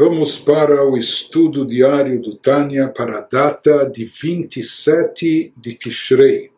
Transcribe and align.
Vamos 0.00 0.38
para 0.38 0.88
o 0.88 0.96
estudo 0.96 1.66
diário 1.66 2.22
do 2.22 2.36
Tânia 2.36 2.86
para 2.86 3.18
a 3.18 3.20
data 3.20 3.84
de 3.84 4.04
27 4.04 5.52
de 5.56 5.74
Tishrei. 5.74 6.52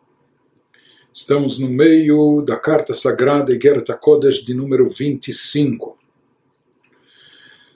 Estamos 1.11 1.57
no 1.57 1.67
meio 1.67 2.43
da 2.43 2.55
carta 2.55 2.93
sagrada 2.93 3.51
Igerta 3.51 3.95
Kodesh 3.95 4.45
de 4.45 4.53
número 4.53 4.87
25. 4.87 5.97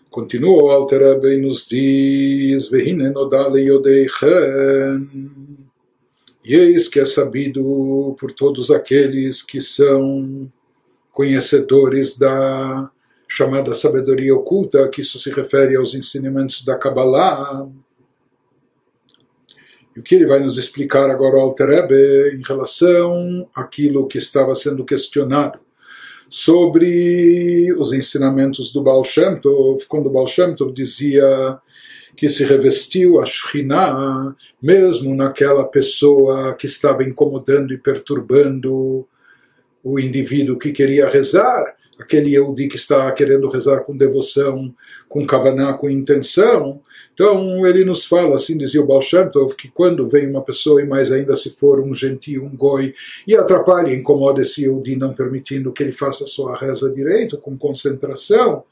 Continua 0.07 0.65
o 0.65 0.69
Alter 0.69 1.01
Rebbe 1.01 1.33
e 1.33 1.41
nos 1.41 1.67
diz 1.67 2.69
Vehine 2.69 3.09
nodale 3.09 3.65
E 6.45 6.53
eis 6.53 6.87
que 6.87 6.99
é 6.99 7.05
sabido 7.05 8.15
por 8.19 8.31
todos 8.33 8.69
aqueles 8.69 9.41
que 9.41 9.59
são 9.59 10.47
conhecedores 11.11 12.15
da 12.15 12.91
chamada 13.27 13.73
sabedoria 13.73 14.35
oculta, 14.35 14.87
que 14.89 15.01
isso 15.01 15.19
se 15.19 15.31
refere 15.31 15.75
aos 15.75 15.93
ensinamentos 15.93 16.63
da 16.63 16.77
Kabbalah. 16.77 17.67
E 19.95 19.99
o 19.99 20.03
que 20.03 20.15
ele 20.15 20.25
vai 20.25 20.39
nos 20.39 20.57
explicar 20.57 21.09
agora, 21.09 21.39
Alter 21.39 21.67
Rebbe, 21.67 22.37
em 22.37 22.43
relação 22.45 23.49
àquilo 23.55 24.07
que 24.07 24.17
estava 24.17 24.53
sendo 24.53 24.83
questionado 24.83 25.59
sobre 26.29 27.71
os 27.73 27.93
ensinamentos 27.93 28.73
do 28.73 28.81
Baal 28.81 29.05
Shem 29.05 29.39
Tov, 29.39 29.85
quando 29.87 30.07
o 30.07 30.09
Baal 30.09 30.27
Shem 30.27 30.55
Tov 30.55 30.71
dizia 30.73 31.59
que 32.15 32.29
se 32.29 32.43
revestiu 32.43 33.21
a 33.21 33.25
Shekhinah, 33.25 34.35
mesmo 34.61 35.13
naquela 35.15 35.65
pessoa 35.65 36.53
que 36.55 36.65
estava 36.65 37.03
incomodando 37.03 37.73
e 37.73 37.77
perturbando 37.77 39.07
o 39.83 39.99
indivíduo 39.99 40.57
que 40.57 40.71
queria 40.71 41.07
rezar, 41.07 41.75
aquele 41.99 42.31
Yehudi 42.31 42.67
que 42.67 42.75
está 42.75 43.11
querendo 43.11 43.47
rezar 43.47 43.81
com 43.81 43.95
devoção, 43.95 44.73
com 45.07 45.25
kavaná, 45.25 45.73
com 45.73 45.89
intenção. 45.89 46.81
Então 47.13 47.65
ele 47.65 47.85
nos 47.85 48.05
fala, 48.05 48.35
assim 48.35 48.57
dizia 48.57 48.81
o 48.81 48.85
Baal 48.85 49.01
Shem 49.01 49.29
Tov, 49.29 49.55
que 49.55 49.69
quando 49.69 50.07
vem 50.09 50.29
uma 50.29 50.41
pessoa, 50.41 50.81
e 50.81 50.85
mais 50.85 51.11
ainda 51.11 51.35
se 51.35 51.51
for 51.51 51.79
um 51.79 51.93
gentio, 51.93 52.43
um 52.43 52.55
goi, 52.55 52.93
e 53.25 53.35
atrapalha, 53.35 53.93
incomoda 53.93 54.41
esse 54.41 54.63
Yehudi, 54.63 54.95
não 54.95 55.13
permitindo 55.13 55.71
que 55.71 55.83
ele 55.83 55.91
faça 55.91 56.27
sua 56.27 56.57
reza 56.57 56.91
direito, 56.91 57.37
com 57.37 57.57
concentração, 57.57 58.63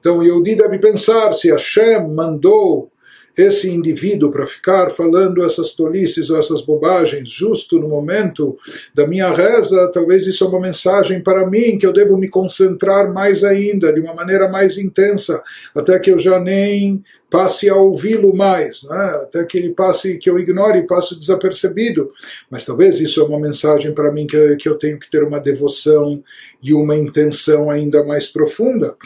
então 0.00 0.18
o 0.18 0.22
Yehudi 0.22 0.54
deve 0.54 0.78
pensar 0.78 1.32
se 1.32 1.50
Hashem 1.50 2.08
mandou 2.08 2.90
esse 3.36 3.70
indivíduo 3.70 4.30
para 4.30 4.46
ficar 4.46 4.90
falando 4.90 5.44
essas 5.44 5.74
tolices 5.74 6.30
ou 6.30 6.38
essas 6.38 6.62
bobagens 6.62 7.28
justo 7.28 7.78
no 7.78 7.88
momento 7.88 8.56
da 8.94 9.06
minha 9.06 9.30
reza, 9.32 9.90
talvez 9.92 10.26
isso 10.26 10.44
é 10.44 10.48
uma 10.48 10.60
mensagem 10.60 11.22
para 11.22 11.48
mim 11.48 11.78
que 11.78 11.86
eu 11.86 11.92
devo 11.92 12.16
me 12.16 12.28
concentrar 12.28 13.12
mais 13.12 13.42
ainda, 13.42 13.92
de 13.92 14.00
uma 14.00 14.14
maneira 14.14 14.48
mais 14.48 14.78
intensa, 14.78 15.42
até 15.74 15.98
que 15.98 16.10
eu 16.10 16.18
já 16.18 16.38
nem 16.38 17.02
passe 17.34 17.68
a 17.68 17.74
ouvi-lo 17.74 18.32
mais, 18.32 18.84
né? 18.84 18.96
até 19.22 19.42
que 19.44 19.58
ele 19.58 19.70
passe, 19.70 20.18
que 20.18 20.30
eu 20.30 20.38
ignore 20.38 20.78
e 20.78 20.86
passe 20.86 21.18
desapercebido. 21.18 22.12
Mas 22.48 22.64
talvez 22.64 23.00
isso 23.00 23.20
é 23.20 23.24
uma 23.24 23.40
mensagem 23.40 23.92
para 23.92 24.12
mim 24.12 24.24
que, 24.24 24.54
que 24.54 24.68
eu 24.68 24.76
tenho 24.76 25.00
que 25.00 25.10
ter 25.10 25.24
uma 25.24 25.40
devoção 25.40 26.22
e 26.62 26.72
uma 26.72 26.96
intenção 26.96 27.72
ainda 27.72 28.04
mais 28.04 28.28
profunda. 28.28 28.96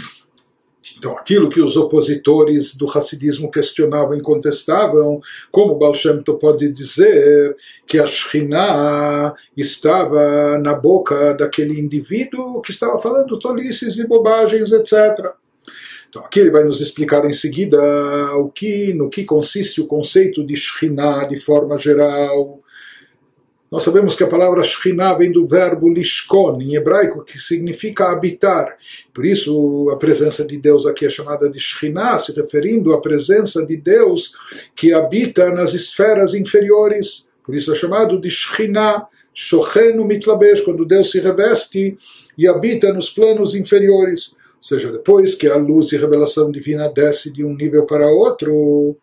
Então, 0.97 1.17
aquilo 1.17 1.51
que 1.51 1.61
os 1.61 1.77
opositores 1.77 2.77
do 2.77 2.87
racidismo 2.87 3.51
questionavam 3.51 4.17
e 4.17 4.23
contestavam, 4.23 5.21
como 5.51 5.75
Baal 5.75 5.95
Shem 5.95 6.23
Tov 6.23 6.39
pode 6.39 6.73
dizer 6.73 7.57
que 7.87 7.99
a 7.99 8.07
Shekhinah 8.07 9.35
estava 9.57 10.59
na 10.59 10.75
boca 10.75 11.35
daquele 11.35 11.79
indivíduo 11.79 12.61
que 12.63 12.71
estava 12.71 12.99
falando 12.99 13.39
tolices 13.39 13.99
e 13.99 14.07
bobagens, 14.07 14.73
etc. 14.73 15.33
Então, 16.09 16.25
aqui 16.25 16.41
ele 16.41 16.51
vai 16.51 16.65
nos 16.65 16.81
explicar 16.81 17.25
em 17.27 17.33
seguida 17.33 17.79
o 18.37 18.49
que, 18.49 18.95
no 18.95 19.11
que 19.11 19.25
consiste 19.25 19.81
o 19.81 19.87
conceito 19.87 20.45
de 20.45 20.57
Shekhinah 20.57 21.25
de 21.25 21.39
forma 21.39 21.79
geral, 21.79 22.63
nós 23.71 23.83
sabemos 23.83 24.17
que 24.17 24.25
a 24.25 24.29
palavra 24.29 24.63
Shekhinah 24.63 25.15
vem 25.15 25.31
do 25.31 25.47
verbo 25.47 25.91
lishkon, 25.91 26.59
em 26.61 26.75
hebraico, 26.75 27.23
que 27.23 27.39
significa 27.39 28.11
habitar. 28.11 28.79
Por 29.13 29.27
isso, 29.27 29.91
a 29.93 29.97
presença 29.97 30.45
de 30.45 30.57
Deus 30.57 30.87
aqui 30.87 31.05
é 31.05 31.11
chamada 31.11 31.51
de 31.51 31.61
Shekhinah, 31.61 32.19
se 32.19 32.35
referindo 32.35 32.95
à 32.95 33.01
presença 33.01 33.67
de 33.67 33.77
Deus 33.77 34.35
que 34.75 34.95
habita 34.95 35.51
nas 35.51 35.75
esferas 35.75 36.33
inferiores. 36.33 37.29
Por 37.45 37.55
isso 37.55 37.71
é 37.71 37.75
chamado 37.75 38.19
de 38.19 38.31
Shekhinah, 38.31 39.07
Shochenu 39.35 40.05
Mitlabesh, 40.05 40.63
quando 40.63 40.87
Deus 40.87 41.11
se 41.11 41.21
reveste 41.21 41.99
e 42.39 42.49
habita 42.49 42.91
nos 42.91 43.11
planos 43.11 43.55
inferiores. 43.55 44.35
Ou 44.57 44.63
seja, 44.63 44.91
depois 44.91 45.35
que 45.35 45.47
a 45.47 45.57
luz 45.57 45.93
e 45.93 45.99
revelação 45.99 46.51
divina 46.51 46.89
desce 46.89 47.31
de 47.31 47.45
um 47.45 47.55
nível 47.55 47.85
para 47.85 48.09
outro, 48.09 48.97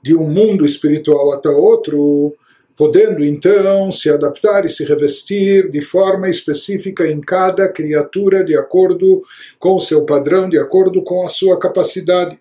de 0.00 0.14
um 0.14 0.28
mundo 0.28 0.64
espiritual 0.64 1.32
até 1.32 1.48
outro, 1.48 2.34
podendo 2.76 3.24
então 3.24 3.92
se 3.92 4.10
adaptar 4.10 4.64
e 4.64 4.70
se 4.70 4.84
revestir 4.84 5.70
de 5.70 5.80
forma 5.80 6.28
específica 6.28 7.06
em 7.06 7.20
cada 7.20 7.68
criatura 7.68 8.44
de 8.44 8.56
acordo 8.56 9.22
com 9.58 9.76
o 9.76 9.80
seu 9.80 10.04
padrão, 10.04 10.48
de 10.48 10.58
acordo 10.58 11.02
com 11.02 11.24
a 11.24 11.28
sua 11.28 11.58
capacidade. 11.58 12.38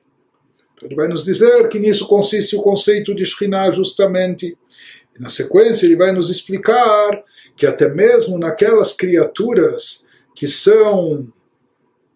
Ele 0.82 0.96
vai 0.96 1.08
nos 1.08 1.24
dizer 1.24 1.70
que 1.70 1.80
nisso 1.80 2.08
consiste 2.08 2.56
o 2.56 2.62
conceito 2.62 3.14
de 3.14 3.26
Shekhinah 3.26 3.72
justamente. 3.72 4.58
E 5.18 5.22
na 5.22 5.30
sequência 5.30 5.86
ele 5.86 5.96
vai 5.96 6.12
nos 6.12 6.30
explicar 6.30 7.24
que 7.56 7.66
até 7.66 7.88
mesmo 7.88 8.38
naquelas 8.38 8.92
criaturas 8.92 10.04
que 10.36 10.48
são 10.48 11.28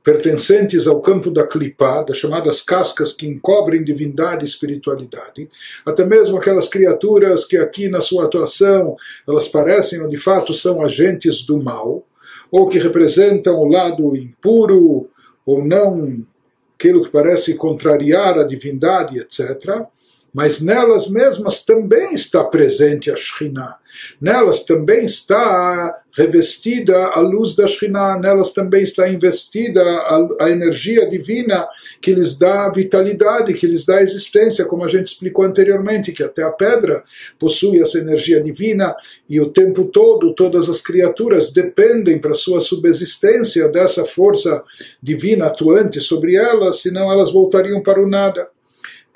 pertencentes 0.07 0.87
ao 0.87 1.01
campo 1.01 1.29
da 1.29 1.45
clipá, 1.45 2.01
das 2.01 2.15
chamadas 2.15 2.61
cascas 2.61 3.11
que 3.11 3.27
encobrem 3.27 3.83
divindade 3.83 4.45
e 4.45 4.47
espiritualidade, 4.47 5.49
até 5.85 6.05
mesmo 6.05 6.37
aquelas 6.37 6.69
criaturas 6.69 7.43
que 7.43 7.57
aqui 7.57 7.89
na 7.89 7.99
sua 7.99 8.23
atuação 8.23 8.95
elas 9.27 9.49
parecem 9.49 10.01
ou 10.01 10.07
de 10.07 10.15
fato 10.17 10.53
são 10.53 10.81
agentes 10.81 11.45
do 11.45 11.61
mal, 11.61 12.05
ou 12.49 12.69
que 12.69 12.79
representam 12.79 13.55
o 13.57 13.67
lado 13.67 14.15
impuro 14.15 15.09
ou 15.45 15.61
não 15.61 16.25
aquilo 16.79 17.03
que 17.03 17.09
parece 17.09 17.55
contrariar 17.55 18.39
a 18.39 18.43
divindade, 18.43 19.19
etc 19.19 19.89
mas 20.37 20.61
nelas 20.61 21.09
mesmas 21.09 21.65
também 21.65 22.13
está 22.13 22.43
presente 22.43 23.09
a 23.09 23.15
Shekhinah. 23.15 23.77
Nelas 24.21 24.63
também 24.63 25.03
está 25.03 25.99
revestida 26.15 26.95
a 26.95 27.19
luz 27.19 27.55
da 27.55 27.65
Shekhinah, 27.65 28.19
nelas 28.19 28.53
também 28.53 28.83
está 28.83 29.09
investida 29.09 29.81
a, 29.81 30.27
a, 30.41 30.51
energia 30.51 31.09
divina 31.09 31.67
que 31.99 32.13
lhes 32.13 32.37
dá 32.37 32.69
vitalidade, 32.69 33.55
que 33.55 33.65
lhes 33.65 33.83
dá 33.83 33.99
existência, 33.99 34.63
como 34.63 34.83
a 34.83 34.87
gente 34.87 35.05
explicou 35.05 35.43
anteriormente, 35.43 36.11
que 36.11 36.21
até 36.21 36.43
a 36.43 36.51
pedra 36.51 37.03
possui 37.39 37.81
essa 37.81 37.97
energia 37.97 38.39
divina 38.39 38.95
e 39.27 39.41
o 39.41 39.49
tempo 39.49 39.85
todo 39.85 40.35
todas 40.35 40.69
as 40.69 40.81
criaturas 40.81 41.51
dependem 41.51 42.19
para 42.19 42.35
sua 42.35 42.59
subsistência 42.59 43.67
dessa 43.69 44.05
força 44.05 44.63
divina 45.01 45.47
atuante 45.47 45.99
sobre 45.99 46.35
elas, 46.35 46.83
senão 46.83 47.11
elas 47.11 47.31
voltariam 47.31 47.81
para 47.81 47.99
o 47.99 48.07
nada. 48.07 48.47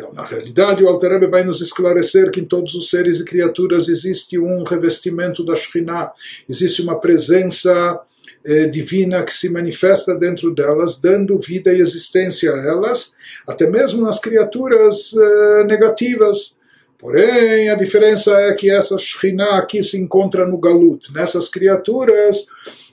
Então, 0.02 0.14
na 0.14 0.24
realidade, 0.24 0.84
o 0.84 0.88
Alter 0.88 1.12
Rebbe 1.12 1.28
vai 1.28 1.44
nos 1.44 1.62
esclarecer 1.62 2.32
que 2.32 2.40
em 2.40 2.46
todos 2.46 2.74
os 2.74 2.90
seres 2.90 3.20
e 3.20 3.26
criaturas 3.26 3.88
existe 3.88 4.40
um 4.40 4.64
revestimento 4.64 5.46
da 5.46 5.56
Shekhinah, 5.56 6.12
existe 6.50 6.82
uma 6.82 7.00
presença 7.00 8.02
eh, 8.44 8.66
divina 8.66 9.24
que 9.24 9.32
se 9.32 9.48
manifesta 9.48 10.16
dentro 10.16 10.52
delas, 10.56 11.00
dando 11.00 11.40
vida 11.40 11.72
e 11.72 11.82
existência 11.82 12.52
a 12.52 12.58
elas, 12.58 13.16
até 13.46 13.70
mesmo 13.70 14.02
nas 14.02 14.18
criaturas 14.18 15.14
eh, 15.14 15.64
negativas. 15.66 16.58
Porém, 16.98 17.70
a 17.70 17.76
diferença 17.76 18.32
é 18.42 18.54
que 18.54 18.72
essa 18.72 18.98
Shekhinah 18.98 19.58
aqui 19.58 19.84
se 19.84 20.00
encontra 20.00 20.48
no 20.48 20.58
Galut. 20.58 21.14
Nessas 21.14 21.48
criaturas, 21.48 22.48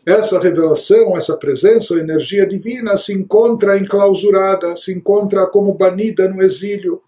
essa 0.04 0.40
revelação, 0.40 1.16
essa 1.16 1.36
presença, 1.36 1.94
a 1.94 2.00
energia 2.00 2.46
divina 2.46 2.96
se 2.96 3.12
encontra 3.12 3.78
enclausurada, 3.78 4.76
se 4.76 4.92
encontra 4.92 5.46
como 5.46 5.74
banida 5.74 6.26
no 6.28 6.42
exílio. 6.42 7.02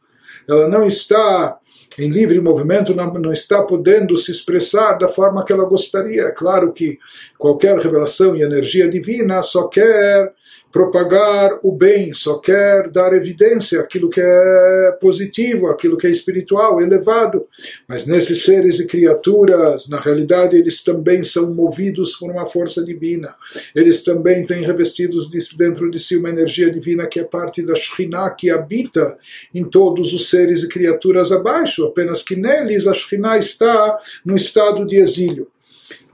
Ela 0.50 0.68
não 0.68 0.86
está 0.86 1.58
em 1.98 2.08
livre 2.08 2.40
movimento, 2.40 2.94
não, 2.94 3.12
não 3.14 3.32
está 3.32 3.62
podendo 3.62 4.16
se 4.16 4.30
expressar 4.30 4.98
da 4.98 5.08
forma 5.08 5.44
que 5.44 5.52
ela 5.52 5.64
gostaria. 5.64 6.22
É 6.22 6.30
claro 6.30 6.72
que 6.72 6.98
qualquer 7.38 7.76
revelação 7.78 8.36
e 8.36 8.42
energia 8.42 8.88
divina 8.88 9.42
só 9.42 9.66
quer 9.68 10.32
propagar 10.72 11.58
o 11.62 11.72
bem, 11.72 12.12
só 12.12 12.38
quer 12.38 12.88
dar 12.90 13.12
evidência 13.12 13.80
aquilo 13.80 14.08
que 14.08 14.20
é 14.20 14.98
positivo, 15.00 15.66
aquilo 15.66 15.96
que 15.96 16.06
é 16.06 16.10
espiritual, 16.10 16.80
elevado. 16.80 17.46
Mas 17.88 18.06
nesses 18.06 18.44
seres 18.44 18.78
e 18.78 18.86
criaturas, 18.86 19.88
na 19.88 19.98
realidade, 19.98 20.56
eles 20.56 20.82
também 20.82 21.24
são 21.24 21.52
movidos 21.52 22.14
por 22.16 22.30
uma 22.30 22.46
força 22.46 22.84
divina. 22.84 23.34
Eles 23.74 24.02
também 24.02 24.44
têm 24.44 24.64
revestidos 24.64 25.30
dentro 25.56 25.90
de 25.90 25.98
si 25.98 26.16
uma 26.16 26.30
energia 26.30 26.70
divina 26.70 27.06
que 27.06 27.18
é 27.18 27.24
parte 27.24 27.62
da 27.62 27.74
Shekhinah, 27.74 28.30
que 28.30 28.50
habita 28.50 29.16
em 29.52 29.64
todos 29.64 30.12
os 30.12 30.30
seres 30.30 30.62
e 30.62 30.68
criaturas 30.68 31.32
abaixo, 31.32 31.84
apenas 31.84 32.22
que 32.22 32.36
neles 32.36 32.86
a 32.86 32.94
Shekhinah 32.94 33.38
está 33.38 33.98
no 34.24 34.36
estado 34.36 34.86
de 34.86 34.96
exílio. 34.96 35.48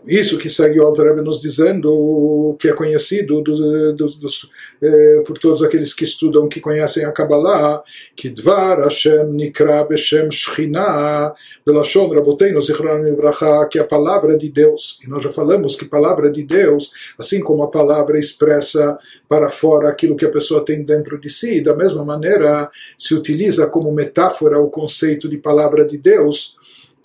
Isso 0.07 0.39
que 0.39 0.49
segue 0.49 0.79
o 0.79 0.87
Alter 0.87 1.17
nos 1.17 1.41
dizendo, 1.41 2.57
que 2.61 2.69
é 2.69 2.73
conhecido 2.73 3.43
do, 3.43 3.93
do, 3.93 4.07
dos, 4.07 4.51
eh, 4.81 5.23
por 5.27 5.37
todos 5.37 5.63
aqueles 5.65 5.93
que 5.93 6.05
estudam, 6.05 6.49
que 6.49 6.61
conhecem 6.61 7.05
a 7.05 7.11
Kabbalah, 7.11 7.83
que 8.15 8.31
Dvar 8.31 8.83
Hashem 8.83 9.25
Nikra 9.33 9.83
Beshem 9.85 10.31
Shechina, 10.31 11.35
Belashon 11.65 12.09
Raboteinu 12.15 12.63
Zichron 12.63 13.07
Ibracha, 13.09 13.67
que 13.69 13.81
a 13.81 13.85
palavra 13.85 14.37
de 14.37 14.49
Deus. 14.49 15.01
E 15.05 15.09
nós 15.09 15.25
já 15.25 15.31
falamos 15.31 15.75
que 15.75 15.85
palavra 15.85 16.31
de 16.31 16.45
Deus, 16.45 16.93
assim 17.19 17.41
como 17.41 17.65
a 17.65 17.71
palavra 17.71 18.19
expressa 18.19 18.97
para 19.29 19.49
fora 19.49 19.89
aquilo 19.89 20.15
que 20.15 20.25
a 20.25 20.31
pessoa 20.31 20.65
tem 20.65 20.85
dentro 20.85 21.19
de 21.19 21.31
si, 21.31 21.61
da 21.61 21.75
mesma 21.75 22.05
maneira 22.05 22.71
se 22.97 23.13
utiliza 23.13 23.67
como 23.67 23.91
metáfora 23.91 24.61
o 24.61 24.71
conceito 24.71 25.29
de 25.29 25.37
palavra 25.37 25.85
de 25.85 25.99
Deus 25.99 26.57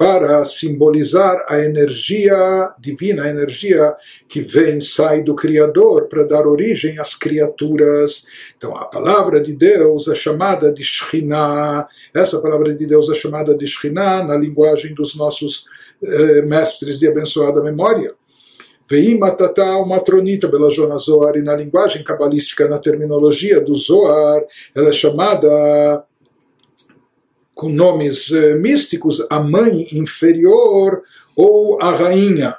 para 0.01 0.43
simbolizar 0.45 1.45
a 1.47 1.59
energia 1.59 2.73
divina, 2.79 3.21
a 3.21 3.29
energia 3.29 3.95
que 4.27 4.41
vem, 4.41 4.81
sai 4.81 5.21
do 5.21 5.35
Criador 5.35 6.07
para 6.07 6.23
dar 6.23 6.47
origem 6.47 6.97
às 6.97 7.13
criaturas. 7.13 8.25
Então, 8.57 8.75
a 8.75 8.85
palavra 8.85 9.39
de 9.39 9.53
Deus 9.53 10.07
é 10.07 10.15
chamada 10.15 10.73
de 10.73 10.83
Shekhinah, 10.83 11.87
essa 12.15 12.41
palavra 12.41 12.73
de 12.73 12.83
Deus 12.83 13.11
é 13.11 13.13
chamada 13.13 13.55
de 13.55 13.67
Shekhinah 13.67 14.23
na 14.23 14.35
linguagem 14.35 14.95
dos 14.95 15.15
nossos 15.15 15.65
eh, 16.03 16.41
mestres 16.47 16.97
de 16.97 17.07
abençoada 17.07 17.61
memória. 17.61 18.15
Veimatata, 18.89 19.63
uma 19.77 19.99
tronita 19.99 20.49
pela 20.49 20.71
Jonas 20.71 21.03
Zohar, 21.03 21.35
e 21.35 21.43
na 21.43 21.55
linguagem 21.55 22.03
cabalística, 22.03 22.67
na 22.67 22.79
terminologia 22.79 23.61
do 23.61 23.75
Zohar, 23.75 24.41
ela 24.73 24.89
é 24.89 24.93
chamada 24.93 26.03
com 27.61 27.69
nomes 27.69 28.31
eh, 28.31 28.55
místicos, 28.55 29.23
a 29.29 29.39
mãe 29.39 29.87
inferior 29.91 31.03
ou 31.35 31.79
a 31.79 31.93
rainha. 31.93 32.57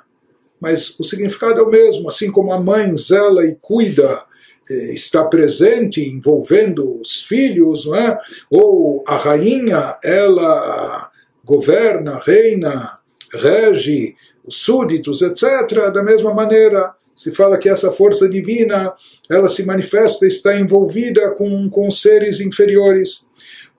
Mas 0.60 0.96
o 0.96 1.02
significado 1.02 1.60
é 1.60 1.64
o 1.64 1.69
mesmo, 1.69 2.08
assim 2.08 2.31
como 2.31 2.52
a 2.52 2.60
mãe 2.60 2.96
zela 2.96 3.44
e 3.44 3.56
cuida, 3.60 4.22
eh, 4.70 4.94
está 4.94 5.25
presente 5.25 6.08
envolvendo 6.08 7.00
os 7.00 7.22
filhos, 7.22 7.84
é? 7.93 8.16
ou 8.49 9.02
a 9.04 9.16
rainha, 9.16 9.99
ela 10.04 11.10
governa, 11.44 12.20
reina, 12.25 13.00
rege 13.34 14.14
os 14.46 14.58
súditos, 14.58 15.20
etc. 15.20 15.90
Da 15.93 16.05
mesma 16.05 16.32
maneira, 16.32 16.94
se 17.16 17.34
fala 17.34 17.58
que 17.58 17.69
essa 17.69 17.90
força 17.90 18.28
divina, 18.28 18.93
ela 19.28 19.48
se 19.48 19.66
manifesta, 19.66 20.28
está 20.28 20.56
envolvida 20.56 21.32
com, 21.32 21.69
com 21.69 21.90
seres 21.90 22.40
inferiores. 22.40 23.26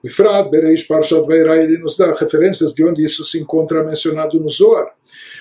O 0.04 0.06
Ifrat 0.06 0.50
Bereish 0.50 0.86
Parshat 0.86 1.26
Vairá, 1.26 1.56
ele 1.56 1.78
nos 1.78 1.96
dá 1.96 2.12
referências 2.12 2.74
de 2.74 2.84
onde 2.84 3.02
isso 3.02 3.24
se 3.24 3.38
encontra 3.38 3.82
mencionado 3.82 4.38
no 4.38 4.50
Zohar. 4.50 4.92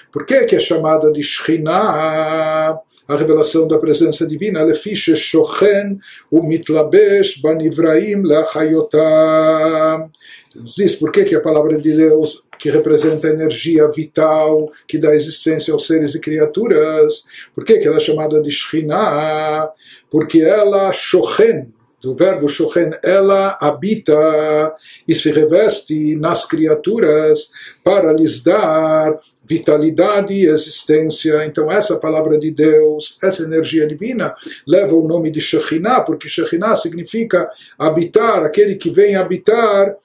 Por 0.10 0.26
que, 0.26 0.46
que 0.46 0.56
é 0.56 0.60
chamada 0.60 1.12
de 1.12 1.22
Shekhinah? 1.22 2.80
a 3.08 3.16
revelação 3.16 3.68
da 3.68 3.78
presença 3.78 4.26
divina, 4.26 4.64
Lefiche 4.64 5.16
Shochen, 5.16 6.00
o 6.32 6.42
Mitlabesh, 6.42 7.42
Banivraim, 7.42 8.24
Lachayotam. 8.24 10.10
Nos 10.56 10.76
diz 10.76 10.96
por 10.96 11.12
que, 11.12 11.26
que 11.26 11.36
a 11.36 11.42
palavra 11.42 11.76
de 11.78 11.94
Deus, 11.94 12.46
que 12.60 12.70
representa 12.70 13.28
a 13.28 13.32
energia 13.32 13.90
vital, 13.94 14.72
que 14.88 14.98
dá 14.98 15.14
existência 15.16 15.74
aos 15.74 15.88
seres 15.88 16.16
e 16.16 16.22
criaturas, 16.22 17.26
por 17.54 17.66
que, 17.66 17.80
que 17.80 17.88
ela 17.88 17.98
é 17.98 18.00
chamada 18.00 18.40
de 18.40 18.52
Shekhinah? 18.52 19.70
Porque 20.10 20.42
ela, 20.42 20.94
Shochen, 20.94 21.73
do 22.04 22.14
verbo 22.14 22.50
shochen, 22.50 22.92
ela 23.02 23.58
habita 23.62 24.76
e 25.08 25.16
se 25.16 25.32
reveste 25.32 26.18
nas 26.18 26.46
criaturas 26.46 27.50
para 27.82 28.12
lhes 28.12 28.44
dar 28.44 29.18
vitalidade 29.46 30.34
e 30.34 30.46
existência. 30.46 31.46
Então, 31.46 31.72
essa 31.72 31.98
palavra 31.98 32.38
de 32.38 32.52
Deus, 32.52 33.18
essa 33.24 33.44
energia 33.44 33.88
divina, 33.88 34.36
leva 34.68 34.94
o 34.94 35.08
nome 35.08 35.32
de 35.32 35.40
Shekhinah, 35.40 36.02
porque 36.02 36.28
Shekhinah 36.28 36.76
significa 36.76 37.50
habitar, 37.80 38.44
aquele 38.44 38.76
que 38.76 38.90
vem 38.90 39.16
habitar 39.16 39.96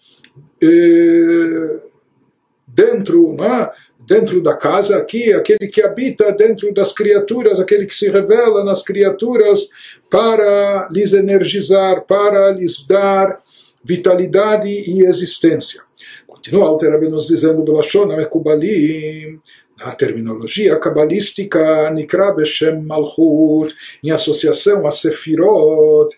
eh, 0.63 1.81
dentro, 2.69 3.37
é? 3.43 3.73
Dentro 4.09 4.41
da 4.43 4.57
casa 4.57 4.97
aqui, 4.97 5.35
aquele 5.35 5.69
que 5.69 5.83
habita 5.83 6.33
dentro 6.33 6.73
das 6.73 6.95
criaturas, 6.95 7.61
aquele 7.61 7.85
que 7.85 7.95
se 7.95 8.09
revela 8.09 8.65
nas 8.65 8.83
criaturas 8.83 9.69
para 10.09 10.89
lhes 10.91 11.13
energizar, 11.13 12.07
para 12.07 12.51
lhes 12.53 12.87
dar 12.87 13.39
vitalidade 13.85 14.67
e 14.67 15.05
existência. 15.05 15.83
Continua 16.27 16.67
Alter 16.67 16.99
nos 17.11 17.29
dizendo 17.29 17.63
Belashon 17.63 18.07
Mekubalim, 18.07 19.39
na 19.79 19.93
terminologia 19.95 20.77
cabalística, 20.77 21.91
Nikra 21.91 22.35
Malchut, 22.83 23.75
em 24.03 24.11
associação 24.11 24.87
a 24.87 24.91
Sefirot, 24.91 26.17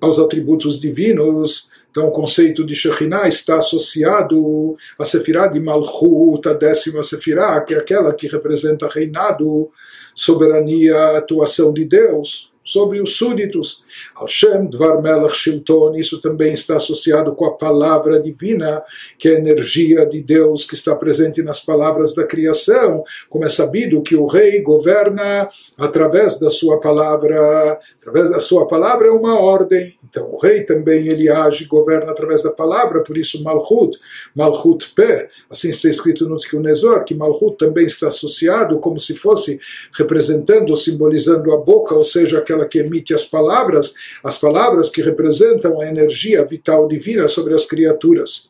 aos 0.00 0.18
atributos 0.18 0.80
divinos, 0.80 1.68
então 1.98 2.08
o 2.08 2.12
conceito 2.12 2.64
de 2.64 2.76
Shekhinah 2.76 3.28
está 3.28 3.58
associado 3.58 4.76
a 4.96 5.04
Sefirah 5.04 5.48
de 5.48 5.58
Malchut, 5.58 6.48
a 6.48 6.52
décima 6.52 7.02
Sefirah, 7.02 7.60
que 7.62 7.74
é 7.74 7.78
aquela 7.78 8.14
que 8.14 8.28
representa 8.28 8.86
reinado, 8.86 9.68
soberania, 10.14 11.18
atuação 11.18 11.72
de 11.72 11.84
Deus 11.84 12.52
sobre 12.68 13.00
os 13.00 13.16
súditos. 13.16 13.82
Hashem 14.20 14.66
Dvar 14.66 15.00
Melech 15.00 15.34
Shilton, 15.34 15.94
isso 15.96 16.20
também 16.20 16.52
está 16.52 16.76
associado 16.76 17.34
com 17.34 17.46
a 17.46 17.56
palavra 17.56 18.20
divina, 18.20 18.82
que 19.18 19.26
é 19.26 19.36
a 19.36 19.38
energia 19.38 20.04
de 20.04 20.20
Deus 20.22 20.66
que 20.66 20.74
está 20.74 20.94
presente 20.94 21.42
nas 21.42 21.60
palavras 21.60 22.14
da 22.14 22.24
criação, 22.24 23.02
como 23.30 23.46
é 23.46 23.48
sabido 23.48 24.02
que 24.02 24.14
o 24.14 24.26
rei 24.26 24.60
governa 24.60 25.48
através 25.78 26.38
da 26.38 26.50
sua 26.50 26.78
palavra, 26.78 27.80
através 27.98 28.30
da 28.30 28.38
sua 28.38 28.66
palavra 28.66 29.08
é 29.08 29.10
uma 29.10 29.40
ordem, 29.40 29.94
então 30.06 30.30
o 30.30 30.36
rei 30.36 30.62
também 30.62 31.08
ele 31.08 31.30
age, 31.30 31.64
governa 31.64 32.12
através 32.12 32.42
da 32.42 32.50
palavra, 32.50 33.02
por 33.02 33.16
isso 33.16 33.42
Malchut, 33.42 33.98
Malchut 34.34 34.92
Pé, 34.94 35.30
assim 35.48 35.70
está 35.70 35.88
escrito 35.88 36.28
no 36.28 36.36
Tikkun 36.36 36.60
Nezor, 36.60 37.02
que 37.04 37.14
Malchut 37.14 37.56
também 37.56 37.86
está 37.86 38.08
associado 38.08 38.78
como 38.78 39.00
se 39.00 39.14
fosse 39.14 39.58
representando 39.96 40.68
ou 40.68 40.76
simbolizando 40.76 41.50
a 41.52 41.56
boca, 41.56 41.94
ou 41.94 42.04
seja, 42.04 42.38
aquela 42.38 42.57
que 42.66 42.78
emite 42.78 43.14
as 43.14 43.24
palavras, 43.24 43.94
as 44.22 44.38
palavras 44.38 44.88
que 44.88 45.02
representam 45.02 45.80
a 45.80 45.86
energia 45.86 46.44
vital 46.44 46.88
divina 46.88 47.28
sobre 47.28 47.54
as 47.54 47.66
criaturas. 47.66 48.48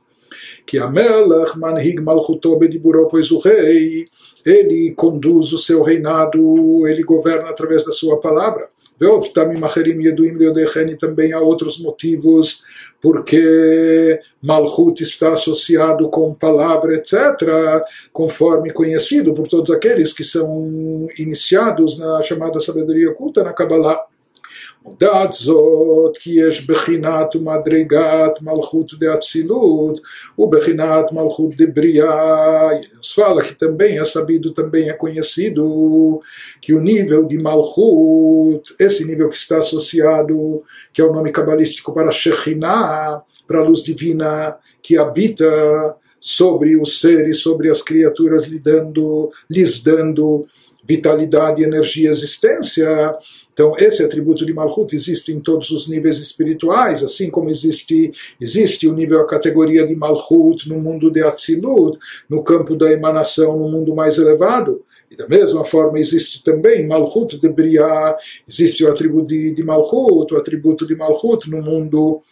Que 0.67 0.79
Amelach 0.79 1.59
manhig 1.59 2.01
malchuto 2.01 2.59
pois 3.11 3.31
o 3.31 3.39
rei, 3.39 4.07
ele 4.45 4.93
conduz 4.97 5.53
o 5.53 5.59
seu 5.59 5.83
reinado, 5.83 6.87
ele 6.87 7.03
governa 7.03 7.49
através 7.49 7.85
da 7.85 7.93
sua 7.93 8.19
palavra. 8.21 8.69
Também 10.97 11.33
há 11.33 11.41
outros 11.41 11.79
motivos 11.79 12.63
porque 13.01 14.19
Malchut 14.43 15.03
está 15.03 15.33
associado 15.33 16.09
com 16.11 16.35
palavra, 16.35 16.95
etc., 16.95 17.83
conforme 18.13 18.73
conhecido 18.73 19.33
por 19.33 19.47
todos 19.47 19.71
aqueles 19.71 20.13
que 20.13 20.25
são 20.25 21.07
iniciados 21.19 21.99
na 21.99 22.23
chamada 22.23 22.59
sabedoria 22.61 23.11
oculta 23.11 23.45
na 23.45 23.53
Kabbalah. 23.53 24.05
מודעת 24.88 25.32
זאת 25.32 26.18
כי 26.18 26.32
יש 26.48 26.68
בחינת 26.68 27.36
ומדרגת 27.36 28.42
מלכות 28.42 28.94
דאצילות 29.00 30.00
ובחינת 30.38 31.12
מלכות 31.12 31.52
דבריאה. 31.58 32.70
Nos 32.98 33.12
fala 33.12 33.44
que 33.44 33.56
também 33.56 34.00
é 34.00 34.06
sabido, 34.06 34.54
também 34.54 34.90
é 34.90 34.94
conhecido 34.94 36.22
que 36.62 36.74
o 36.74 36.82
nível 36.82 37.26
de 37.26 37.38
Malchut, 37.38 38.76
esse 38.80 39.06
nível 39.06 39.30
que 39.30 39.38
está 39.38 39.58
associado, 39.58 40.64
que 40.94 41.02
é 41.02 41.06
o 41.06 41.14
nome 41.14 41.32
cabalístico 41.32 41.94
para 41.94 42.12
Shekhinah, 42.12 43.22
para 43.48 43.60
a 43.60 43.64
luz 43.64 43.84
divina 43.84 44.56
que 44.82 44.98
habita 44.98 45.96
sobre 46.20 46.80
os 46.80 47.02
seres, 47.02 47.40
sobre 47.40 47.70
as 47.70 47.82
criaturas, 47.82 48.46
lhe 48.46 48.60
dando, 48.60 49.30
lhes 49.50 49.84
dando 49.84 50.48
vitalidade, 50.89 51.63
energia, 51.63 52.09
existência. 52.11 52.89
Então, 53.53 53.75
esse 53.77 54.03
atributo 54.03 54.47
de 54.47 54.55
Malchut 54.55 54.95
existe 54.97 55.31
em 55.33 55.39
todos 55.39 55.71
os 55.71 55.87
níveis 55.87 56.19
espirituais, 56.19 57.05
assim 57.05 57.29
como 57.29 57.51
existe, 57.51 58.11
existe 58.41 58.89
o 58.89 58.95
nível, 58.95 59.21
a 59.21 59.27
categoria 59.27 59.87
de 59.87 59.95
Malchut 59.95 60.67
no 60.67 60.81
mundo 60.81 61.11
de 61.11 61.23
Atzilut, 61.23 61.99
no 62.29 62.43
campo 62.43 62.75
da 62.75 62.91
emanação, 62.91 63.59
no 63.59 63.69
mundo 63.69 63.95
mais 63.95 64.17
elevado. 64.17 64.83
E 65.11 65.17
da 65.17 65.29
mesma 65.29 65.63
forma 65.63 65.99
existe 65.99 66.43
também 66.43 66.87
Malchut 66.87 67.39
de 67.39 67.49
Briah, 67.49 68.17
existe 68.49 68.83
o 68.83 68.91
atributo 68.91 69.27
de, 69.27 69.53
de 69.53 69.63
o 69.63 70.37
atributo 70.37 70.87
de 70.87 70.97
Malchut 70.97 71.51
no 71.51 71.61
mundo 71.61 72.23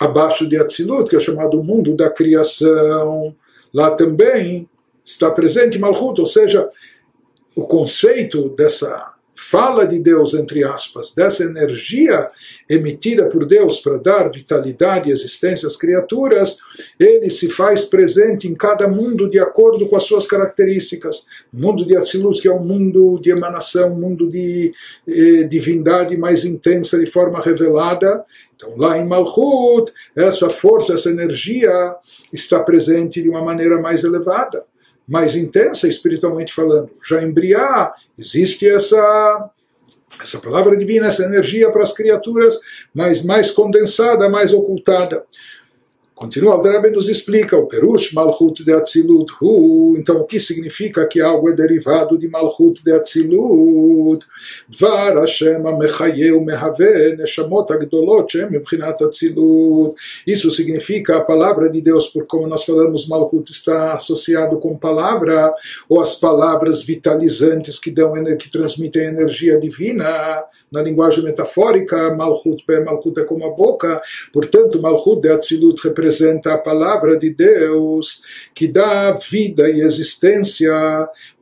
abaixo 0.00 0.48
de 0.48 0.56
Atzilut, 0.56 1.10
que 1.10 1.16
é 1.16 1.20
chamado 1.20 1.62
mundo 1.62 1.94
da 1.94 2.08
criação. 2.08 3.34
Lá 3.74 3.90
também 3.90 4.66
está 5.04 5.30
presente 5.30 5.78
Malchut, 5.78 6.20
ou 6.20 6.26
seja, 6.26 6.66
o 7.56 7.66
conceito 7.66 8.50
dessa 8.50 9.14
fala 9.34 9.86
de 9.86 9.98
Deus, 9.98 10.32
entre 10.32 10.64
aspas, 10.64 11.12
dessa 11.14 11.44
energia 11.44 12.28
emitida 12.68 13.28
por 13.28 13.44
Deus 13.44 13.80
para 13.80 13.98
dar 13.98 14.30
vitalidade 14.30 15.08
e 15.08 15.12
existência 15.12 15.66
às 15.66 15.76
criaturas, 15.76 16.58
ele 16.98 17.28
se 17.30 17.50
faz 17.50 17.84
presente 17.84 18.48
em 18.48 18.54
cada 18.54 18.88
mundo 18.88 19.28
de 19.28 19.38
acordo 19.38 19.86
com 19.88 19.96
as 19.96 20.04
suas 20.04 20.26
características. 20.26 21.26
O 21.52 21.58
mundo 21.58 21.84
de 21.84 21.94
Atzilut, 21.96 22.40
que 22.40 22.48
é 22.48 22.52
um 22.52 22.64
mundo 22.64 23.18
de 23.20 23.30
emanação, 23.30 23.92
um 23.92 24.00
mundo 24.00 24.28
de 24.30 24.72
eh, 25.06 25.42
divindade 25.42 26.16
mais 26.16 26.44
intensa 26.44 26.98
de 26.98 27.06
forma 27.06 27.40
revelada, 27.40 28.24
então, 28.56 28.74
lá 28.74 28.96
em 28.96 29.06
Malchut, 29.06 29.92
essa 30.16 30.48
força, 30.48 30.94
essa 30.94 31.10
energia 31.10 31.94
está 32.32 32.58
presente 32.60 33.20
de 33.20 33.28
uma 33.28 33.42
maneira 33.42 33.78
mais 33.78 34.02
elevada 34.02 34.64
mais 35.06 35.36
intensa 35.36 35.88
espiritualmente 35.88 36.52
falando. 36.52 36.90
Já 37.06 37.22
em 37.22 37.30
Briá 37.30 37.94
existe 38.18 38.68
essa 38.68 39.50
essa 40.20 40.38
palavra 40.38 40.76
divina, 40.76 41.08
essa 41.08 41.24
energia 41.24 41.70
para 41.70 41.82
as 41.82 41.92
criaturas, 41.92 42.58
mas 42.94 43.22
mais 43.22 43.50
condensada, 43.50 44.28
mais 44.30 44.52
ocultada. 44.52 45.24
Continua, 46.16 46.54
Alter 46.54 46.90
nos 46.92 47.10
explica 47.10 47.58
o 47.58 47.66
Perush 47.66 48.14
Malchut 48.14 48.64
de 48.64 48.72
Atzilut 48.72 49.30
Hu. 49.38 49.98
Então, 49.98 50.16
o 50.16 50.24
que 50.24 50.40
significa 50.40 51.06
que 51.06 51.20
algo 51.20 51.50
é 51.50 51.54
derivado 51.54 52.16
de 52.16 52.26
Malchut 52.26 52.82
de 52.82 52.90
Atzilut? 52.90 54.24
Dvar 54.66 55.18
Hashem 55.18 55.58
Mechayeu 55.78 56.40
Mehave 56.40 57.18
Neshamot 57.18 57.70
Agdolot 57.70 58.32
Shem 58.32 58.48
Mebchinat 58.50 59.04
Atzilut. 59.04 59.94
Isso 60.26 60.50
significa 60.50 61.18
a 61.18 61.20
palavra 61.20 61.68
de 61.68 61.82
Deus, 61.82 62.08
por 62.08 62.24
como 62.26 62.46
nós 62.46 62.64
falamos, 62.64 63.06
Malchut 63.06 63.52
está 63.52 63.92
associado 63.92 64.58
com 64.58 64.78
palavra, 64.78 65.52
ou 65.86 66.00
as 66.00 66.14
palavras 66.14 66.82
vitalizantes 66.82 67.78
que, 67.78 67.90
dão, 67.90 68.14
que 68.38 68.50
transmitem 68.50 69.04
energia 69.04 69.60
divina 69.60 70.46
na 70.70 70.82
linguagem 70.82 71.22
metafórica, 71.22 72.14
Malchut 72.14 72.64
Pé, 72.64 72.80
Malchut 72.80 73.20
é 73.20 73.24
como 73.24 73.46
a 73.46 73.50
boca, 73.50 74.00
portanto, 74.32 74.80
Malchut 74.80 75.20
de 75.20 75.30
Atzilut 75.30 75.80
representa 75.82 76.54
a 76.54 76.58
palavra 76.58 77.16
de 77.16 77.30
Deus 77.30 78.22
que 78.54 78.66
dá 78.66 79.12
vida 79.12 79.68
e 79.70 79.80
existência 79.80 80.72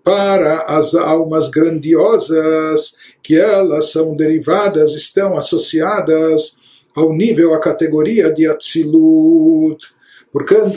para 0.03 0.65
as 0.65 0.95
almas 0.95 1.49
grandiosas, 1.49 2.97
que 3.23 3.39
elas 3.39 3.91
são 3.91 4.15
derivadas, 4.15 4.95
estão 4.95 5.37
associadas 5.37 6.59
ao 6.95 7.13
nível, 7.13 7.55
à 7.55 7.59
categoria 7.59 8.31
de 8.31 8.47
Atzilut. 8.47 9.95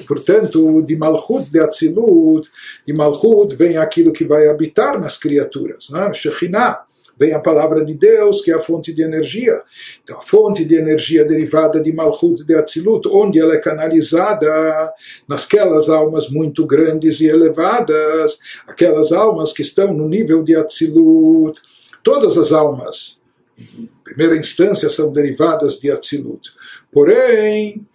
Portanto, 0.08 0.82
de 0.84 0.96
Malchut 0.96 1.52
de 1.52 1.60
Atzilut, 1.60 2.48
de 2.86 2.94
Malchut 2.94 3.56
vem 3.56 3.76
aquilo 3.76 4.14
que 4.14 4.24
vai 4.24 4.48
habitar 4.48 5.00
nas 5.00 5.18
criaturas, 5.18 5.90
né? 5.90 6.14
Shekhinah 6.14 6.87
vem 7.20 7.34
a 7.34 7.40
palavra 7.40 7.84
de 7.84 7.94
Deus, 7.94 8.42
que 8.42 8.52
é 8.52 8.56
a 8.56 8.60
fonte 8.60 8.94
de 8.94 9.02
energia. 9.02 9.60
Então, 10.04 10.18
a 10.18 10.22
fonte 10.22 10.64
de 10.64 10.76
energia 10.76 11.26
derivada 11.26 11.82
de 11.82 11.92
Malchut 11.92 12.44
de 12.44 12.56
Atzilut, 12.56 13.08
onde 13.08 13.40
ela 13.40 13.54
é 13.54 13.60
canalizada 13.60 14.94
nasquelas 15.28 15.90
almas 15.90 16.30
muito 16.30 16.66
grandes 16.66 17.20
e 17.20 17.28
elevadas, 17.28 18.40
aquelas 18.68 19.12
almas 19.12 19.52
que 19.52 19.62
estão 19.62 19.94
no 19.94 20.08
nível 20.08 20.44
de 20.44 20.56
Atzilut. 20.56 21.60
Todas 22.04 22.38
as 22.38 22.52
almas, 22.52 23.20
em 23.58 23.90
primeira 24.04 24.38
instância, 24.38 24.90
são 24.90 25.12
derivadas 25.12 25.80
de 25.80 25.92
Atzilut. 25.92 26.52
Porém, 26.92 27.86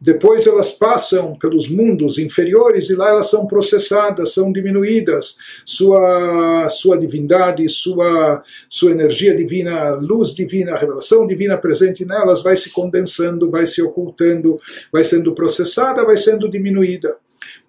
depois 0.00 0.46
elas 0.46 0.72
passam 0.72 1.36
pelos 1.38 1.68
mundos 1.68 2.18
inferiores 2.18 2.88
e 2.88 2.94
lá 2.94 3.10
elas 3.10 3.28
são 3.28 3.46
processadas, 3.46 4.32
são 4.32 4.50
diminuídas. 4.50 5.36
Sua, 5.66 6.68
sua 6.70 6.96
divindade, 6.96 7.68
sua, 7.68 8.42
sua 8.68 8.92
energia 8.92 9.36
divina, 9.36 9.94
luz 9.94 10.34
divina, 10.34 10.78
revelação 10.78 11.26
divina 11.26 11.58
presente 11.58 12.04
nelas 12.04 12.42
vai 12.42 12.56
se 12.56 12.70
condensando, 12.70 13.50
vai 13.50 13.66
se 13.66 13.82
ocultando, 13.82 14.56
vai 14.90 15.04
sendo 15.04 15.34
processada, 15.34 16.04
vai 16.04 16.16
sendo 16.16 16.48
diminuída. 16.48 17.16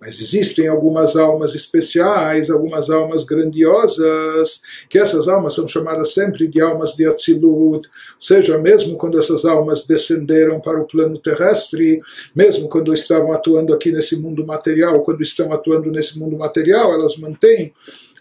Mas 0.02 0.20
existem 0.20 0.68
algumas 0.68 1.16
almas 1.16 1.54
especiais, 1.54 2.50
algumas 2.50 2.90
almas 2.90 3.24
grandiosas, 3.24 4.60
que 4.90 4.98
essas 4.98 5.28
almas 5.28 5.54
são 5.54 5.68
chamadas 5.68 6.16
sempre 6.16 6.48
de 6.48 6.60
almas 6.60 6.96
de 6.96 7.06
Atzilut, 7.06 7.88
ou 7.88 8.20
seja, 8.20 8.58
mesmo 8.58 8.98
quando 8.98 9.20
essas 9.20 9.46
almas 9.46 9.86
descenderam 9.86 10.60
para 10.60 10.82
o 10.82 10.88
plano 10.88 11.20
terrestre, 11.20 12.02
mesmo 12.36 12.68
quando 12.68 12.92
estavam 12.92 13.32
atuando 13.32 13.76
aqui 13.76 13.92
nesse 13.92 14.20
mundo 14.20 14.44
material, 14.44 15.04
quando 15.04 15.22
estão 15.22 15.54
atuando 15.54 15.92
nesse 15.92 16.18
mundo 16.18 16.36
material, 16.36 16.92
elas 16.92 17.16
mantêm 17.18 17.72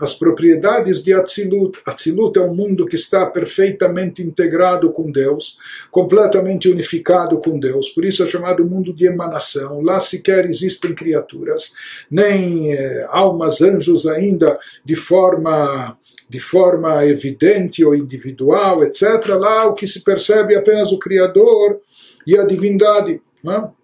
as 0.01 0.15
propriedades 0.15 1.03
de 1.03 1.13
Atzilut. 1.13 1.79
Atzilut 1.85 2.39
é 2.39 2.43
um 2.43 2.55
mundo 2.55 2.87
que 2.87 2.97
está 2.97 3.27
perfeitamente 3.27 4.23
integrado 4.23 4.91
com 4.93 5.13
Deus, 5.13 5.59
completamente 5.91 6.69
unificado 6.69 7.39
com 7.39 7.59
Deus, 7.59 7.91
por 7.91 8.05
isso 8.05 8.25
é 8.25 8.27
chamado 8.27 8.65
mundo 8.65 8.95
de 8.95 9.07
emanação. 9.07 9.83
Lá 9.83 10.01
sequer 10.01 10.47
existem 10.47 10.95
criaturas, 10.95 11.73
nem 12.11 12.73
eh, 12.73 13.07
almas, 13.11 13.61
anjos 13.61 14.07
ainda 14.07 14.59
de 14.85 14.97
forma 14.97 15.97
de 16.29 16.39
forma 16.39 17.05
evidente 17.05 17.85
ou 17.85 17.93
individual, 17.93 18.85
etc. 18.85 19.27
Lá 19.37 19.67
o 19.67 19.75
que 19.75 19.85
se 19.85 20.05
percebe 20.05 20.55
é 20.55 20.59
apenas 20.59 20.93
o 20.93 20.99
Criador 20.99 21.77
e 22.25 22.39
a 22.39 22.45
divindade. 22.45 23.21
Não 23.43 23.53
é? 23.53 23.80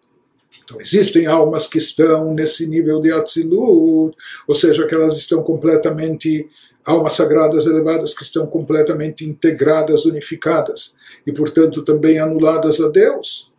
Então 0.65 0.81
existem 0.81 1.27
almas 1.27 1.67
que 1.67 1.79
estão 1.79 2.35
nesse 2.35 2.67
nível 2.67 3.01
de 3.01 3.13
Atzilut, 3.13 4.17
ou 4.47 4.55
seja, 4.55 4.87
que 4.87 4.95
elas 4.95 5.17
estão 5.17 5.43
completamente, 5.43 6.49
almas 6.85 7.15
sagradas 7.15 7.67
elevadas 7.67 8.15
que 8.15 8.23
estão 8.23 8.47
completamente 8.47 9.25
integradas, 9.25 10.05
unificadas, 10.05 10.95
e 11.27 11.33
portanto 11.33 11.83
também 11.83 12.19
anuladas 12.19 12.81
a 12.81 12.89
Deus, 12.89 13.53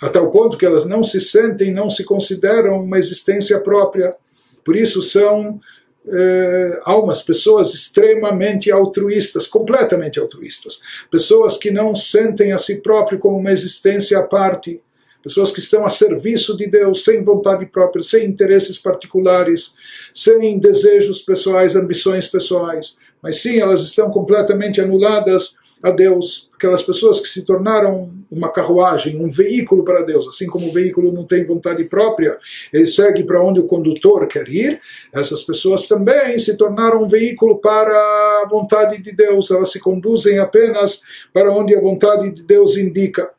a 0.00 0.08
tal 0.08 0.30
ponto 0.30 0.58
que 0.58 0.66
elas 0.66 0.84
não 0.84 1.02
se 1.02 1.20
sentem, 1.20 1.72
não 1.72 1.88
se 1.88 2.04
consideram 2.04 2.82
uma 2.82 2.98
existência 2.98 3.58
própria. 3.60 4.14
Por 4.62 4.76
isso 4.76 5.00
são 5.00 5.60
eh, 6.08 6.80
almas, 6.84 7.20
pessoas 7.20 7.74
extremamente 7.74 8.70
altruístas, 8.70 9.46
completamente 9.46 10.20
altruístas, 10.20 10.80
pessoas 11.10 11.56
que 11.56 11.70
não 11.70 11.94
sentem 11.96 12.52
a 12.52 12.58
si 12.58 12.80
próprio 12.80 13.18
como 13.18 13.36
uma 13.38 13.50
existência 13.50 14.18
à 14.18 14.22
parte, 14.22 14.80
pessoas 15.26 15.50
que 15.50 15.58
estão 15.58 15.84
a 15.84 15.88
serviço 15.88 16.56
de 16.56 16.68
Deus, 16.68 17.02
sem 17.02 17.24
vontade 17.24 17.66
própria, 17.66 18.00
sem 18.00 18.24
interesses 18.26 18.78
particulares, 18.78 19.74
sem 20.14 20.56
desejos 20.56 21.20
pessoais, 21.20 21.74
ambições 21.74 22.28
pessoais, 22.28 22.96
mas 23.20 23.42
sim 23.42 23.58
elas 23.58 23.82
estão 23.82 24.08
completamente 24.08 24.80
anuladas 24.80 25.56
a 25.82 25.90
Deus, 25.90 26.48
aquelas 26.54 26.80
pessoas 26.80 27.18
que 27.18 27.28
se 27.28 27.44
tornaram 27.44 28.08
uma 28.30 28.52
carruagem, 28.52 29.20
um 29.20 29.28
veículo 29.28 29.82
para 29.82 30.02
Deus, 30.02 30.28
assim 30.28 30.46
como 30.46 30.68
o 30.68 30.72
veículo 30.72 31.12
não 31.12 31.24
tem 31.24 31.44
vontade 31.44 31.82
própria, 31.86 32.38
ele 32.72 32.86
segue 32.86 33.24
para 33.24 33.42
onde 33.42 33.58
o 33.58 33.66
condutor 33.66 34.28
quer 34.28 34.48
ir, 34.48 34.80
essas 35.12 35.42
pessoas 35.42 35.88
também 35.88 36.38
se 36.38 36.56
tornaram 36.56 37.02
um 37.02 37.08
veículo 37.08 37.58
para 37.58 37.90
a 37.92 38.46
vontade 38.48 39.02
de 39.02 39.10
Deus, 39.10 39.50
elas 39.50 39.72
se 39.72 39.80
conduzem 39.80 40.38
apenas 40.38 41.02
para 41.32 41.52
onde 41.52 41.74
a 41.74 41.80
vontade 41.80 42.30
de 42.30 42.44
Deus 42.44 42.76
indica. 42.76 43.35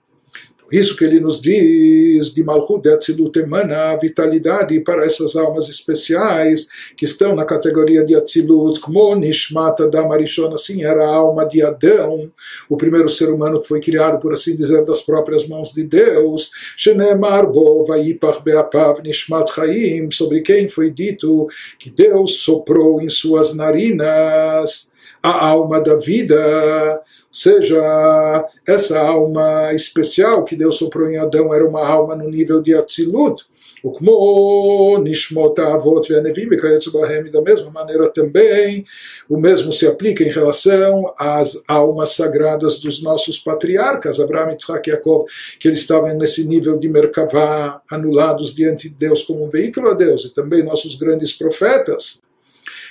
Isso 0.71 0.97
que 0.97 1.05
ele 1.05 1.19
nos 1.19 1.41
diz 1.41 2.33
de 2.33 2.43
Malchut 2.43 2.88
Atzilut 2.89 3.39
emana 3.39 3.95
vitalidade 3.95 4.77
para 4.81 5.05
essas 5.05 5.36
almas 5.38 5.69
especiais 5.69 6.67
que 6.97 7.05
estão 7.05 7.33
na 7.33 7.45
categoria 7.45 8.03
de 8.03 8.15
Atzilut, 8.15 8.79
como 8.81 9.15
Nishmat 9.15 9.81
Adam 9.81 10.12
Arishon, 10.12 10.53
assim 10.53 10.83
era 10.83 11.05
a 11.05 11.15
alma 11.15 11.45
de 11.45 11.63
Adão, 11.63 12.29
o 12.67 12.75
primeiro 12.75 13.07
ser 13.07 13.29
humano 13.29 13.62
que 13.62 13.67
foi 13.67 13.79
criado, 13.79 14.19
por 14.19 14.33
assim 14.33 14.57
dizer, 14.57 14.83
das 14.83 15.01
próprias 15.01 15.47
mãos 15.47 15.71
de 15.71 15.83
Deus, 15.83 16.51
Shenemar 16.75 17.50
Bo 17.50 17.86
Vayipach 17.86 18.43
Beapav 18.43 19.01
Nishmat 19.01 19.53
Chaim, 19.53 20.12
sobre 20.12 20.41
quem 20.41 20.67
foi 20.67 20.91
dito 20.91 21.47
que 21.79 21.89
Deus 21.89 22.41
soprou 22.41 23.01
em 23.01 23.09
suas 23.09 23.55
narinas 23.55 24.91
a 25.24 25.47
alma 25.47 25.81
da 25.81 25.95
vida, 25.95 27.01
seja, 27.37 28.46
essa 28.66 29.00
alma 29.00 29.72
especial 29.72 30.44
que 30.44 30.56
Deus 30.56 30.76
soprou 30.76 31.08
em 31.08 31.16
Adão 31.16 31.52
era 31.54 31.66
uma 31.66 31.87
alma 31.87 32.14
no 32.14 32.28
nível 32.28 32.61
de 32.61 32.75
Atzilut, 32.75 33.44
וכמו 33.87 34.99
נשמות 35.04 35.58
האבות 35.58 36.06
והנביאים 36.11 36.49
וכיוצא 36.52 36.90
בהם, 36.90 37.30
da 37.30 37.40
mesma 37.40 37.70
maneira 37.70 38.08
também, 38.08 38.84
o 39.28 39.37
mesmo 39.37 39.72
se 39.72 39.87
aplica 39.87 40.22
em 40.22 40.30
relação 40.30 41.12
às 41.18 41.61
almas 41.66 42.11
sagradas 42.11 42.78
dos 42.80 43.02
nossos 43.02 43.38
patriarcas, 43.38 44.20
Abraão, 44.20 44.54
Isaac 44.56 44.88
e 44.88 44.92
Jacob, 44.92 45.26
que 45.58 45.68
eles 45.68 45.80
estavam 45.80 46.14
nesse 46.16 46.46
nível 46.46 46.78
de 46.78 46.88
Merkavá, 46.88 47.82
anulados 47.90 48.54
diante 48.54 48.88
de 48.88 48.94
Deus 48.94 49.25
como 49.25 49.44
um 49.44 49.50
veículo 49.50 49.88
a 49.88 49.94
Deus, 49.94 50.25
e 50.25 50.32
também 50.32 50.62
nossos 50.62 50.94
grandes 50.94 51.32
profetas, 51.32 52.20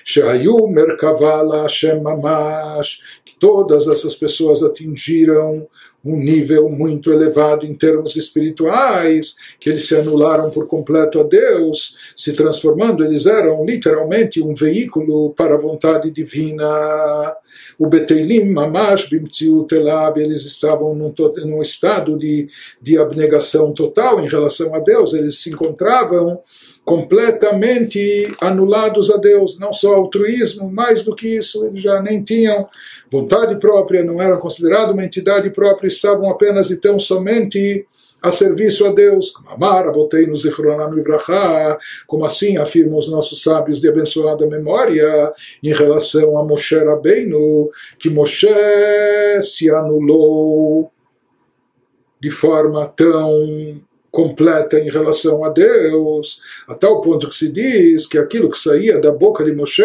Shehayu 0.07 0.69
Merkavala 0.69 1.63
Hashem 1.63 2.01
Mamash, 2.01 3.01
que 3.25 3.35
todas 3.41 3.89
essas 3.89 4.15
pessoas 4.15 4.63
atingiram 4.63 5.67
um 6.07 6.17
nível 6.17 6.69
muito 6.69 7.13
elevado 7.13 7.67
em 7.67 7.75
termos 7.75 8.15
espirituais, 8.15 9.35
que 9.59 9.69
eles 9.69 9.89
se 9.89 9.97
anularam 9.97 10.51
por 10.51 10.67
completo 10.69 11.21
a 11.21 11.25
Deus, 11.25 11.97
se 12.15 12.33
transformando, 12.33 13.05
eles 13.05 13.27
eram 13.27 13.65
literalmente 13.65 14.41
um 14.41 14.55
veículo 14.55 15.35
para 15.35 15.55
a 15.55 15.59
vontade 15.59 16.11
divina. 16.11 17.35
O 17.79 17.89
Beteilim 17.89 18.51
Mamash 18.53 19.09
Bimtziut 19.09 19.75
Elav, 19.75 20.17
eles 20.19 20.45
estavam 20.45 20.95
num, 20.95 21.13
num 21.45 21.61
estado 21.61 22.17
de, 22.17 22.49
de 22.81 22.97
abnegação 22.97 23.73
total 23.73 24.21
em 24.21 24.29
relação 24.29 24.75
a 24.75 24.79
Deus, 24.79 25.13
eles 25.13 25.43
se 25.43 25.51
encontravam 25.51 26.41
completamente 26.85 28.33
anulados 28.41 29.11
a 29.11 29.17
Deus, 29.17 29.59
não 29.59 29.73
só 29.73 29.95
altruísmo, 29.95 30.73
mais 30.73 31.05
do 31.05 31.17
que 31.17 31.37
isso, 31.37 31.67
eles 31.67 31.83
já 31.83 32.01
nem 32.01 32.23
tinham 32.23 32.69
vontade 33.11 33.59
própria, 33.59 34.05
não 34.05 34.21
eram 34.21 34.39
considerados 34.39 34.93
uma 34.93 35.05
entidade 35.05 35.51
própria, 35.51 35.89
estavam 35.89 36.31
apenas 36.31 36.71
e 36.71 36.81
tão 36.81 36.99
somente 36.99 37.87
a 38.23 38.31
serviço 38.31 38.85
a 38.87 38.93
Deus, 38.93 39.33
Amar, 39.47 39.93
botei 39.93 40.27
no 40.27 40.37
Zichronam 40.37 40.93
Libraha, 40.93 41.79
como 42.07 42.25
assim 42.25 42.57
afirmam 42.57 42.99
os 42.99 43.09
nossos 43.09 43.43
sábios 43.43 43.81
de 43.81 43.89
abençoada 43.89 44.47
memória, 44.47 45.33
em 45.63 45.73
relação 45.73 46.37
a 46.37 46.43
Moshe 46.43 46.77
Rabbeinu, 46.77 47.71
que 47.99 48.11
Moshe 48.11 48.49
se 49.43 49.71
anulou 49.71 50.91
de 52.21 52.31
forma 52.31 52.87
tão 52.89 53.81
completa 54.11 54.81
em 54.81 54.91
relação 54.91 55.45
a 55.45 55.51
Deus, 55.51 56.41
a 56.67 56.75
tal 56.75 57.03
ponto 57.03 57.29
que 57.29 57.35
se 57.35 57.53
diz 57.53 58.07
que 58.07 58.19
aquilo 58.19 58.51
que 58.51 58.59
saía 58.59 58.99
da 58.99 59.13
boca 59.13 59.45
de 59.45 59.53
Moshe, 59.53 59.83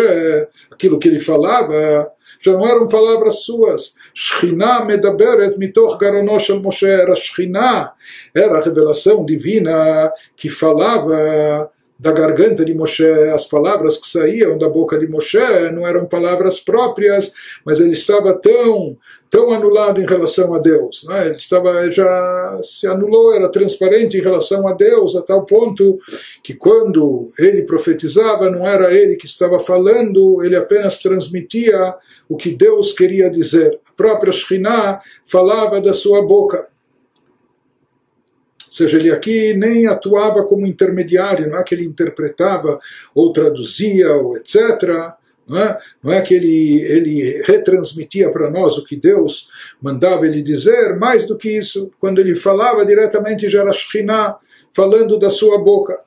aquilo 0.71 0.97
que 0.97 1.09
ele 1.09 1.19
falava, 1.19 2.09
já 2.41 2.53
não 2.53 2.67
eram 2.67 2.88
palavras 2.88 3.43
suas. 3.43 3.95
Shekhinah 4.13 4.86
medaberet 4.86 5.57
mitoch 5.57 5.98
garono 5.98 6.39
shel 6.39 6.62
Moshe, 6.62 6.86
era 6.86 7.15
Shekhinah, 7.15 7.93
era 8.36 8.57
a 8.57 8.62
revelação 8.62 9.25
divina 9.25 10.12
que 10.36 10.50
falava 10.50 11.69
da 12.01 12.12
garganta 12.12 12.65
de 12.65 12.74
Moshe, 12.74 13.05
as 13.31 13.46
palavras 13.46 13.96
que 13.96 14.08
saíam 14.08 14.58
da 14.58 14.67
boca 14.67 14.98
de 14.98 15.08
Moshe 15.08 15.38
não 15.72 15.86
eram 15.86 16.08
palavras 16.08 16.60
próprias, 16.60 17.31
mas 17.63 17.79
ele 17.79 17.91
estava 17.91 18.34
tão, 18.34 18.98
tão 19.29 19.51
anulado 19.51 20.01
em 20.01 20.08
relação 20.08 20.51
a 20.55 20.58
Deus. 20.58 21.03
Né? 21.08 21.27
Ele 21.27 21.36
estava 21.36 21.91
já 21.91 22.60
se 22.63 22.88
anulou, 22.88 23.36
era 23.36 23.48
transparente 23.50 24.17
em 24.17 24.22
relação 24.22 24.67
a 24.67 24.74
Deus, 24.74 25.15
a 25.15 25.22
tal 25.22 25.46
ponto 25.46 26.00
que 26.43 26.55
quando 26.55 27.29
ele 27.38 27.67
profetizava, 27.67 28.50
não 28.50 28.65
era 28.65 28.91
ele 28.91 29.15
que 29.15 29.27
estava 29.27 29.60
falando, 29.60 30.43
ele 30.43 30.55
apenas 30.55 30.98
transmitia 30.98 31.93
o 32.27 32.36
que 32.36 32.50
Deus 32.50 32.93
queria 32.93 33.29
dizer. 33.29 33.79
A 33.88 33.93
própria 33.96 34.34
Shekhinah 34.34 35.01
falava 35.24 35.79
da 35.79 35.93
sua 35.93 36.25
boca. 36.25 36.67
Seja, 38.71 38.97
ele 38.97 39.11
aqui 39.11 39.53
nem 39.53 39.85
atuava 39.85 40.45
como 40.45 40.65
intermediário, 40.65 41.49
não 41.49 41.59
é 41.59 41.63
que 41.63 41.75
ele 41.75 41.83
interpretava 41.83 42.79
ou 43.13 43.33
traduzia 43.33 44.09
ou 44.13 44.37
etc. 44.37 45.13
Não 45.45 45.59
é, 45.59 45.77
não 46.01 46.13
é 46.13 46.21
que 46.21 46.33
ele, 46.33 46.81
ele 46.83 47.43
retransmitia 47.45 48.31
para 48.31 48.49
nós 48.49 48.77
o 48.77 48.85
que 48.85 48.95
Deus 48.95 49.49
mandava 49.81 50.25
ele 50.25 50.41
dizer, 50.41 50.97
mais 50.97 51.27
do 51.27 51.37
que 51.37 51.49
isso, 51.49 51.91
quando 51.99 52.21
ele 52.21 52.33
falava 52.33 52.85
diretamente 52.85 53.49
já 53.49 53.59
era 53.59 53.73
Shekhinah, 53.73 54.37
falando 54.71 55.19
da 55.19 55.29
sua 55.29 55.61
boca. 55.61 55.99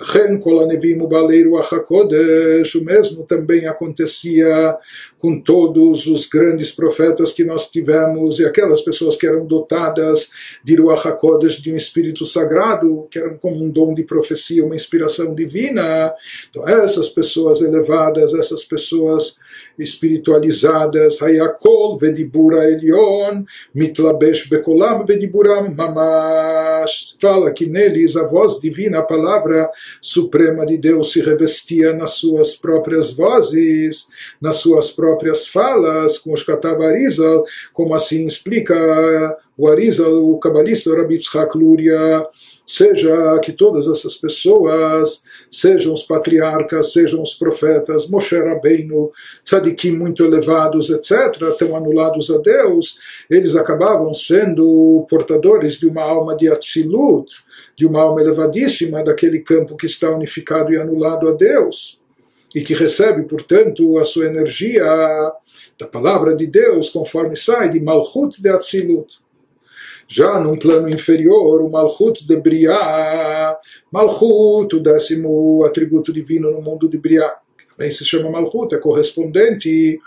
Ren 0.00 0.38
Kolanevim 0.38 0.96
Baleiro 1.06 1.58
Achakodesh, 1.58 2.74
o 2.74 2.84
mesmo 2.84 3.22
também 3.24 3.66
acontecia 3.66 4.76
com 5.18 5.38
todos 5.38 6.06
os 6.06 6.26
grandes 6.26 6.72
profetas 6.72 7.32
que 7.32 7.44
nós 7.44 7.70
tivemos 7.70 8.40
e 8.40 8.46
aquelas 8.46 8.80
pessoas 8.80 9.16
que 9.16 9.26
eram 9.26 9.44
dotadas 9.46 10.30
de 10.64 10.74
Ruach 10.76 11.06
HaKodesh, 11.06 11.60
de 11.60 11.70
um 11.70 11.76
espírito 11.76 12.24
sagrado, 12.24 13.06
que 13.10 13.18
eram 13.18 13.36
como 13.36 13.62
um 13.62 13.68
dom 13.68 13.92
de 13.92 14.02
profecia, 14.02 14.64
uma 14.64 14.74
inspiração 14.74 15.34
divina. 15.34 16.14
Então, 16.48 16.66
essas 16.66 17.10
pessoas 17.10 17.60
elevadas, 17.60 18.32
essas 18.32 18.64
pessoas 18.64 19.36
espiritualizadas, 19.80 21.20
Hayakol 21.20 21.98
vedibura 21.98 22.64
elion, 22.70 23.44
mitlabesh 23.74 24.48
bekolam 24.48 25.04
vediburam 25.06 25.74
mamash. 25.74 27.16
Fala 27.20 27.52
que 27.52 27.66
neles 27.66 28.16
a 28.16 28.26
voz 28.26 28.60
divina, 28.60 28.98
a 28.98 29.02
palavra 29.02 29.70
suprema 30.00 30.64
de 30.66 30.76
Deus 30.76 31.12
se 31.12 31.20
revestia 31.20 31.92
nas 31.92 32.10
suas 32.10 32.56
próprias 32.56 33.10
vozes, 33.10 34.06
nas 34.40 34.56
suas 34.56 34.90
próprias 34.90 35.46
falas, 35.46 36.18
com 36.18 36.32
os 36.32 36.42
Katabarizal, 36.42 37.44
como 37.72 37.94
assim 37.94 38.26
explica 38.26 38.74
o 39.56 39.68
Arizal, 39.68 40.14
o 40.14 40.38
cabalista 40.38 40.94
Rabi 40.94 41.18
Tzchak 41.18 41.56
Luria, 41.56 42.26
seja 42.70 43.40
que 43.40 43.52
todas 43.52 43.88
essas 43.88 44.16
pessoas, 44.16 45.24
sejam 45.50 45.92
os 45.92 46.04
patriarcas, 46.04 46.92
sejam 46.92 47.20
os 47.20 47.34
profetas, 47.34 48.08
Moshe 48.08 48.36
Rabbeinu, 48.38 49.10
tzadikim 49.44 49.90
muito 49.90 50.24
elevados, 50.24 50.88
etc., 50.88 51.42
estão 51.48 51.74
anulados 51.74 52.30
a 52.30 52.38
Deus, 52.38 53.00
eles 53.28 53.56
acabavam 53.56 54.14
sendo 54.14 55.04
portadores 55.10 55.80
de 55.80 55.88
uma 55.88 56.02
alma 56.02 56.36
de 56.36 56.48
Atzilut, 56.48 57.32
de 57.76 57.84
uma 57.84 58.02
alma 58.02 58.20
elevadíssima 58.20 59.02
daquele 59.02 59.40
campo 59.40 59.76
que 59.76 59.86
está 59.86 60.08
unificado 60.08 60.72
e 60.72 60.76
anulado 60.76 61.28
a 61.28 61.32
Deus 61.32 61.98
e 62.54 62.62
que 62.62 62.74
recebe, 62.74 63.24
portanto, 63.24 63.98
a 63.98 64.04
sua 64.04 64.26
energia 64.26 64.84
da 65.76 65.88
palavra 65.88 66.36
de 66.36 66.46
Deus, 66.46 66.88
conforme 66.88 67.34
sai 67.34 67.68
de 67.68 67.80
Malchut 67.80 68.40
de 68.40 68.48
Atzilut. 68.48 69.19
Já 70.12 70.40
num 70.40 70.58
plano 70.58 70.88
inferior, 70.88 71.62
o 71.62 71.70
Malchut 71.70 72.26
de 72.26 72.36
Briah, 72.36 73.56
Malchut, 73.92 74.74
o 74.74 74.80
décimo 74.80 75.62
atributo 75.64 76.12
divino 76.12 76.50
no 76.50 76.60
mundo 76.60 76.88
de 76.88 76.98
que 77.56 77.64
também 77.70 77.92
se 77.92 78.04
chama 78.04 78.28
Malchut, 78.28 78.74
é 78.74 78.78
correspondente 78.78 80.00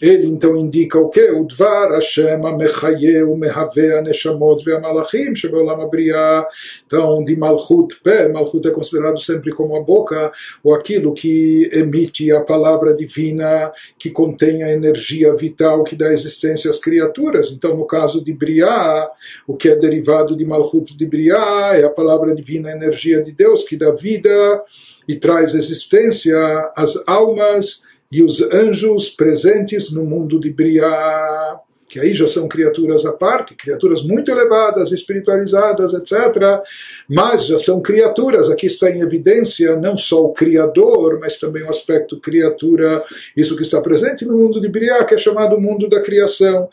ele 0.00 0.26
então 0.26 0.56
indica 0.56 0.98
o 0.98 1.08
que? 1.08 1.30
O 1.30 1.44
Dvar 1.44 1.92
Hashem 1.92 2.44
Amechaye 2.44 3.22
Umehave 3.22 3.92
Aneshamot 3.92 4.64
Ve'amalachim 4.64 5.34
Shebeolam 5.34 5.80
Abriah. 5.80 6.46
Então, 6.86 7.22
de 7.24 7.36
Malchut 7.36 7.96
Pé, 8.02 8.28
Malchut 8.28 8.66
é 8.68 8.70
considerado 8.70 9.20
sempre 9.20 9.52
como 9.52 9.76
a 9.76 9.82
boca, 9.82 10.32
ou 10.62 10.74
aquilo 10.74 11.14
que 11.14 11.68
emite 11.72 12.30
a 12.32 12.40
palavra 12.40 12.94
divina, 12.94 13.72
que 13.98 14.10
contém 14.10 14.62
a 14.62 14.72
energia 14.72 15.34
vital 15.34 15.84
que 15.84 15.96
dá 15.96 16.12
existência 16.12 16.70
às 16.70 16.78
criaturas. 16.78 17.50
Então, 17.50 17.76
no 17.76 17.86
caso 17.86 18.22
de 18.22 18.32
Briah, 18.32 19.08
o 19.46 19.56
que 19.56 19.68
é 19.68 19.76
derivado 19.76 20.36
de 20.36 20.44
Malchut 20.44 20.96
de 20.96 21.06
Briah 21.06 21.76
é 21.76 21.84
a 21.84 21.90
palavra 21.90 22.34
divina, 22.34 22.68
a 22.68 22.76
energia 22.76 23.22
de 23.22 23.32
Deus, 23.32 23.64
que 23.64 23.76
dá 23.76 23.90
vida 23.92 24.60
e 25.08 25.16
traz 25.16 25.54
existência 25.54 26.36
às 26.76 26.96
almas 27.06 27.85
e 28.10 28.22
os 28.22 28.40
anjos 28.52 29.10
presentes 29.10 29.92
no 29.92 30.04
mundo 30.04 30.38
de 30.38 30.50
Briah, 30.50 31.60
que 31.96 32.00
aí 32.00 32.12
já 32.12 32.28
são 32.28 32.46
criaturas 32.46 33.06
à 33.06 33.12
parte, 33.14 33.54
criaturas 33.54 34.02
muito 34.02 34.30
elevadas, 34.30 34.92
espiritualizadas, 34.92 35.94
etc. 35.94 36.60
Mas 37.08 37.46
já 37.46 37.56
são 37.56 37.80
criaturas, 37.80 38.50
aqui 38.50 38.66
está 38.66 38.90
em 38.90 39.00
evidência 39.00 39.76
não 39.76 39.96
só 39.96 40.20
o 40.26 40.32
Criador, 40.34 41.18
mas 41.18 41.38
também 41.38 41.62
o 41.62 41.70
aspecto 41.70 42.20
criatura, 42.20 43.02
isso 43.34 43.56
que 43.56 43.62
está 43.62 43.80
presente 43.80 44.26
no 44.26 44.36
mundo 44.36 44.60
de 44.60 44.68
Briah, 44.68 45.06
que 45.06 45.14
é 45.14 45.18
chamado 45.18 45.58
mundo 45.58 45.88
da 45.88 46.02
criação. 46.02 46.68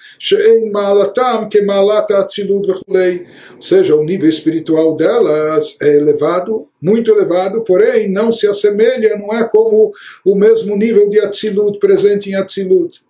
Ou 3.56 3.62
seja, 3.62 3.96
o 3.96 4.04
nível 4.04 4.28
espiritual 4.28 4.94
delas 4.94 5.78
é 5.82 5.96
elevado, 5.96 6.68
muito 6.82 7.10
elevado, 7.10 7.64
porém 7.64 8.12
não 8.12 8.30
se 8.30 8.46
assemelha, 8.46 9.18
não 9.18 9.34
é 9.34 9.48
como 9.48 9.94
o 10.26 10.36
mesmo 10.36 10.76
nível 10.76 11.10
de 11.10 11.22
Atzilut 11.22 11.80
presente 11.80 12.30
em 12.30 12.36
Atzilut 12.36 13.02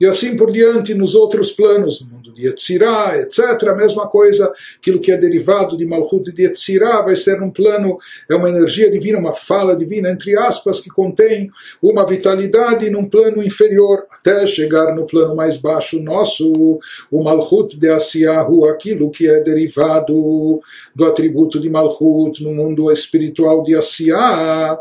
e 0.00 0.06
assim 0.06 0.36
por 0.36 0.50
diante 0.50 0.94
nos 0.94 1.14
outros 1.14 1.52
planos, 1.52 2.00
no 2.02 2.14
mundo 2.14 2.32
de 2.32 2.46
Yetzirah, 2.46 3.16
etc. 3.18 3.68
A 3.68 3.74
mesma 3.74 4.08
coisa, 4.08 4.52
aquilo 4.76 5.00
que 5.00 5.12
é 5.12 5.16
derivado 5.16 5.76
de 5.76 5.86
Malchut 5.86 6.32
de 6.32 6.42
Yetzirah 6.42 7.02
vai 7.02 7.16
ser 7.16 7.40
um 7.42 7.50
plano, 7.50 7.98
é 8.28 8.34
uma 8.34 8.48
energia 8.48 8.90
divina, 8.90 9.18
uma 9.18 9.34
fala 9.34 9.76
divina, 9.76 10.10
entre 10.10 10.36
aspas, 10.36 10.80
que 10.80 10.90
contém 10.90 11.50
uma 11.80 12.06
vitalidade 12.06 12.90
num 12.90 13.08
plano 13.08 13.42
inferior, 13.42 14.04
até 14.10 14.46
chegar 14.46 14.94
no 14.94 15.06
plano 15.06 15.34
mais 15.34 15.58
baixo 15.58 16.02
nosso, 16.02 16.78
o 17.10 17.22
Malchut 17.22 17.78
de 17.78 17.88
Asiyahu, 17.88 18.66
aquilo 18.66 19.10
que 19.10 19.28
é 19.28 19.40
derivado 19.40 20.60
do 20.94 21.04
atributo 21.04 21.60
de 21.60 21.70
Malchut 21.70 22.42
no 22.42 22.52
mundo 22.52 22.90
espiritual 22.90 23.62
de 23.62 23.74
Asiyah 23.74 24.78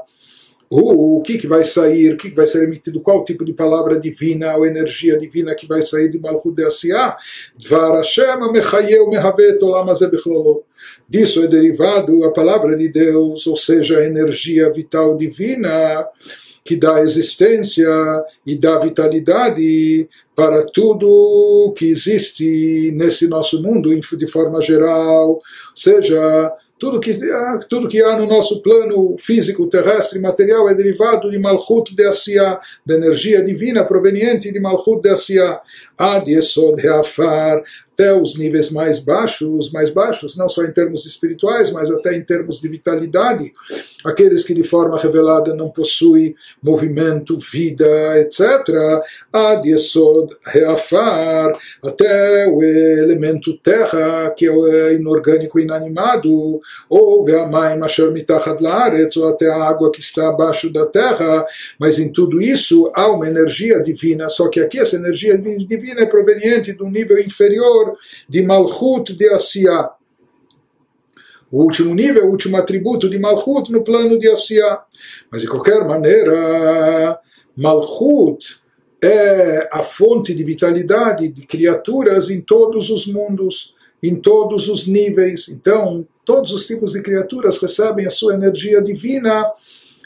o, 0.69 1.17
o 1.17 1.21
que, 1.21 1.37
que 1.37 1.47
vai 1.47 1.63
sair, 1.63 2.13
o 2.13 2.17
que, 2.17 2.29
que 2.29 2.35
vai 2.35 2.47
ser 2.47 2.63
emitido, 2.63 2.99
qual 3.01 3.23
tipo 3.23 3.45
de 3.45 3.53
palavra 3.53 3.99
divina 3.99 4.55
ou 4.55 4.65
energia 4.65 5.17
divina 5.17 5.55
que 5.55 5.67
vai 5.67 5.81
sair 5.81 6.09
de 6.09 6.19
Malchut 6.19 6.55
de 6.55 6.65
Asiyah. 6.65 7.15
Dvar 7.57 7.95
Hashem 7.95 8.51
mechayeu 8.51 9.09
mehavet 9.09 9.63
olam. 9.63 9.85
Disso 11.07 11.43
é 11.43 11.47
derivado 11.47 12.23
a 12.25 12.31
palavra 12.31 12.75
de 12.75 12.89
Deus, 12.89 13.45
ou 13.47 13.55
seja, 13.55 13.99
a 13.99 14.05
energia 14.05 14.71
vital 14.71 15.15
divina 15.15 16.07
que 16.63 16.77
dá 16.77 17.01
existência 17.01 17.87
e 18.45 18.57
dá 18.57 18.79
vitalidade 18.79 20.07
para 20.35 20.65
tudo 20.65 21.73
que 21.77 21.89
existe 21.89 22.91
nesse 22.95 23.27
nosso 23.27 23.61
mundo 23.61 23.89
de 23.99 24.27
forma 24.27 24.61
geral, 24.61 25.31
ou 25.31 25.41
seja, 25.75 26.53
tudo 26.83 26.99
que, 26.99 27.11
ah, 27.31 27.59
tudo 27.69 27.87
que 27.87 28.03
há 28.03 28.17
no 28.17 28.27
nosso 28.27 28.61
plano 28.61 29.15
físico, 29.17 29.69
terrestre, 29.69 30.19
material 30.19 30.69
é 30.69 30.75
derivado 30.75 31.31
de 31.31 31.39
Malchut 31.39 31.95
de 31.95 32.05
Asiya, 32.05 32.59
da 32.85 32.95
energia 32.95 33.41
divina 33.41 33.85
proveniente 33.85 34.51
de 34.51 34.59
Malchut 34.59 35.01
de 35.01 35.09
Asiya. 35.09 35.61
Ad 35.97 36.29
Yesod 36.29 36.81
Reafar, 36.81 37.63
até 37.93 38.13
os 38.13 38.37
níveis 38.37 38.71
mais 38.71 38.99
baixos, 38.99 39.71
mais 39.71 39.91
baixos, 39.91 40.35
não 40.35 40.49
só 40.49 40.63
em 40.63 40.71
termos 40.71 41.05
espirituais, 41.05 41.71
mas 41.71 41.91
até 41.91 42.15
em 42.15 42.23
termos 42.23 42.59
de 42.59 42.67
vitalidade, 42.67 43.51
aqueles 44.03 44.43
que 44.43 44.53
de 44.53 44.63
forma 44.63 44.97
revelada 44.97 45.53
não 45.53 45.69
possuem 45.69 46.35
movimento, 46.61 47.37
vida, 47.37 48.19
etc. 48.19 48.41
Ad 49.31 49.67
Yesod 49.67 50.35
Reafar, 50.43 51.55
até 51.83 52.47
o 52.47 52.63
elemento 52.63 53.55
terra, 53.57 54.31
que 54.35 54.47
é 54.47 54.93
inorgânico 54.93 55.59
inanimado, 55.59 56.59
ou 56.89 57.23
Ve'amayim 57.23 57.83
Asher 57.83 58.11
Laaretz, 58.59 59.17
ou 59.17 59.29
até 59.29 59.49
a 59.49 59.63
água 59.63 59.91
que 59.91 59.99
está 59.99 60.29
abaixo 60.29 60.73
da 60.73 60.87
terra, 60.87 61.45
mas 61.79 61.99
em 61.99 62.11
tudo 62.11 62.41
isso 62.41 62.91
há 62.95 63.07
uma 63.07 63.27
energia 63.27 63.79
divina, 63.79 64.29
só 64.29 64.49
que 64.49 64.59
aqui 64.59 64.79
essa 64.79 64.95
energia 64.95 65.37
divina 65.37 66.01
é 66.01 66.05
proveniente 66.05 66.73
de 66.73 66.83
um 66.83 66.89
nível 66.89 67.19
inferior 67.19 67.82
de 68.27 68.41
Malchut 68.41 69.13
de 69.13 69.29
Asiá. 69.29 69.91
O 71.51 71.63
último 71.63 71.93
nível, 71.93 72.25
o 72.25 72.31
último 72.31 72.57
atributo 72.57 73.09
de 73.09 73.19
Malchut 73.19 73.71
no 73.71 73.83
plano 73.83 74.17
de 74.17 74.29
Asiá. 74.29 74.83
Mas 75.31 75.41
de 75.41 75.47
qualquer 75.47 75.85
maneira, 75.85 77.19
Malchut 77.55 78.61
é 79.01 79.69
a 79.71 79.83
fonte 79.83 80.33
de 80.33 80.43
vitalidade 80.43 81.27
de 81.27 81.45
criaturas 81.45 82.29
em 82.29 82.41
todos 82.41 82.89
os 82.89 83.05
mundos, 83.05 83.75
em 84.01 84.15
todos 84.15 84.69
os 84.69 84.87
níveis. 84.87 85.49
Então, 85.49 86.07
todos 86.25 86.51
os 86.51 86.65
tipos 86.65 86.93
de 86.93 87.01
criaturas 87.01 87.59
recebem 87.59 88.05
a 88.05 88.09
sua 88.09 88.33
energia 88.33 88.81
divina 88.81 89.45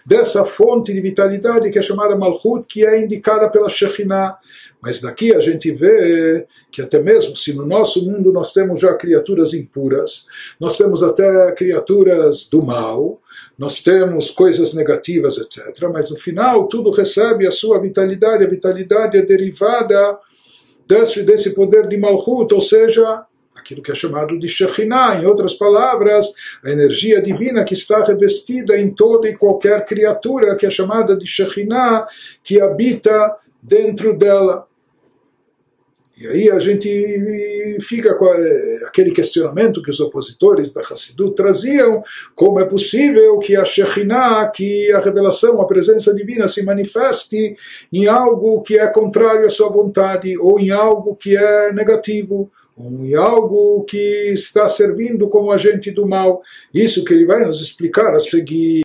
dessa 0.08 0.46
fonte 0.46 0.93
de 0.93 1.02
vitalidade 1.02 1.70
que 1.70 1.78
é 1.78 1.82
chamada 1.82 2.15
Malchut, 2.15 2.65
que 2.65 2.86
é 2.86 3.04
indicada 3.04 3.50
pela 3.50 3.67
Shekhinah. 3.67 4.38
Mas 4.82 5.02
daqui 5.02 5.36
a 5.36 5.41
gente 5.41 5.70
vê 5.70 6.48
que 6.72 6.82
até 6.82 7.02
mesmo 7.02 7.36
se 7.36 7.52
no 7.52 7.65
nosso 7.65 8.10
mundo 8.10 8.32
nós 8.32 8.54
temos 8.54 8.80
já 8.80 8.93
criaturas 8.93 9.54
impuras, 9.54 10.26
nós 10.58 10.78
temos 10.78 11.04
até 11.04 11.52
criaturas 11.52 12.48
do 12.48 12.63
mal, 12.63 13.20
nós 13.60 13.80
temos 13.80 14.32
coisas 14.32 14.74
negativas, 14.74 15.38
etc. 15.38 15.89
Mas 15.91 16.10
no 16.10 16.17
final 16.17 16.70
tudo 16.70 16.89
recebe 16.89 17.46
a 17.46 17.52
sua 17.52 17.78
vitalidade, 17.78 18.46
a 18.46 18.50
vitalidade 18.50 19.17
é 19.17 19.22
derivada 19.24 20.17
desse, 20.88 21.24
desse 21.24 21.54
poder 21.54 21.86
de 21.86 21.98
Malchut, 21.98 22.54
ou 22.54 22.62
seja, 22.62 23.26
aquilo 23.58 23.82
que 23.82 23.91
é 23.91 23.96
chamado 23.96 24.38
de 24.38 24.48
Shekhinah, 24.48 25.15
em 25.15 25.26
outras 25.26 25.54
palavras, 25.54 26.32
a 26.63 26.70
energia 26.70 27.22
divina 27.22 27.65
que 27.65 27.74
está 27.74 28.04
revestida 28.04 28.78
em 28.78 28.91
toda 28.91 29.28
e 29.28 29.36
qualquer 29.36 29.86
criatura, 29.86 30.56
que 30.56 30.65
é 30.65 30.72
chamada 30.72 31.15
de 31.15 31.28
Shekhinah, 31.28 32.08
que 32.43 32.62
habita 32.62 33.36
dentro 33.62 34.17
dela. 34.17 34.67
E 36.20 36.26
aí 36.26 36.50
a 36.50 36.58
gente 36.58 37.78
fica 37.80 38.15
com 38.15 38.26
aquele 38.88 39.12
questionamento 39.12 39.84
que 39.84 39.91
os 39.91 40.00
opositores 40.00 40.74
da 40.74 40.82
Hassidut 40.82 41.36
traziam, 41.36 42.02
como 42.34 42.60
é 42.60 42.65
possível 42.65 43.38
que 43.38 43.56
a 43.56 43.63
Shekhinah, 43.63 44.48
que 44.48 44.91
a 44.93 45.00
revelação, 45.00 45.62
a 45.62 45.67
presença 45.67 46.15
divina 46.15 46.48
se 46.48 46.63
manifeste 46.63 47.56
em 47.93 48.08
algo 48.08 48.63
que 48.63 48.80
é 48.80 48.88
contrário 48.88 49.46
à 49.46 49.50
sua 49.52 49.70
vontade, 49.70 50.36
ou 50.39 50.60
em 50.60 50.72
algo 50.72 51.15
que 51.15 51.38
é 51.38 51.72
negativo, 51.72 52.52
ou 52.78 53.04
em 53.04 53.16
algo 53.16 53.84
que 53.86 54.32
está 54.32 54.70
servindo 54.70 55.28
como 55.28 55.52
agente 55.52 55.90
do 55.90 56.08
mal. 56.08 56.42
Isso 56.72 57.04
que 57.04 57.13
ele 57.13 57.26
vai 57.26 57.44
nos 57.44 57.60
explicar 57.60 58.13
a 58.13 58.20
seguir. 58.20 58.76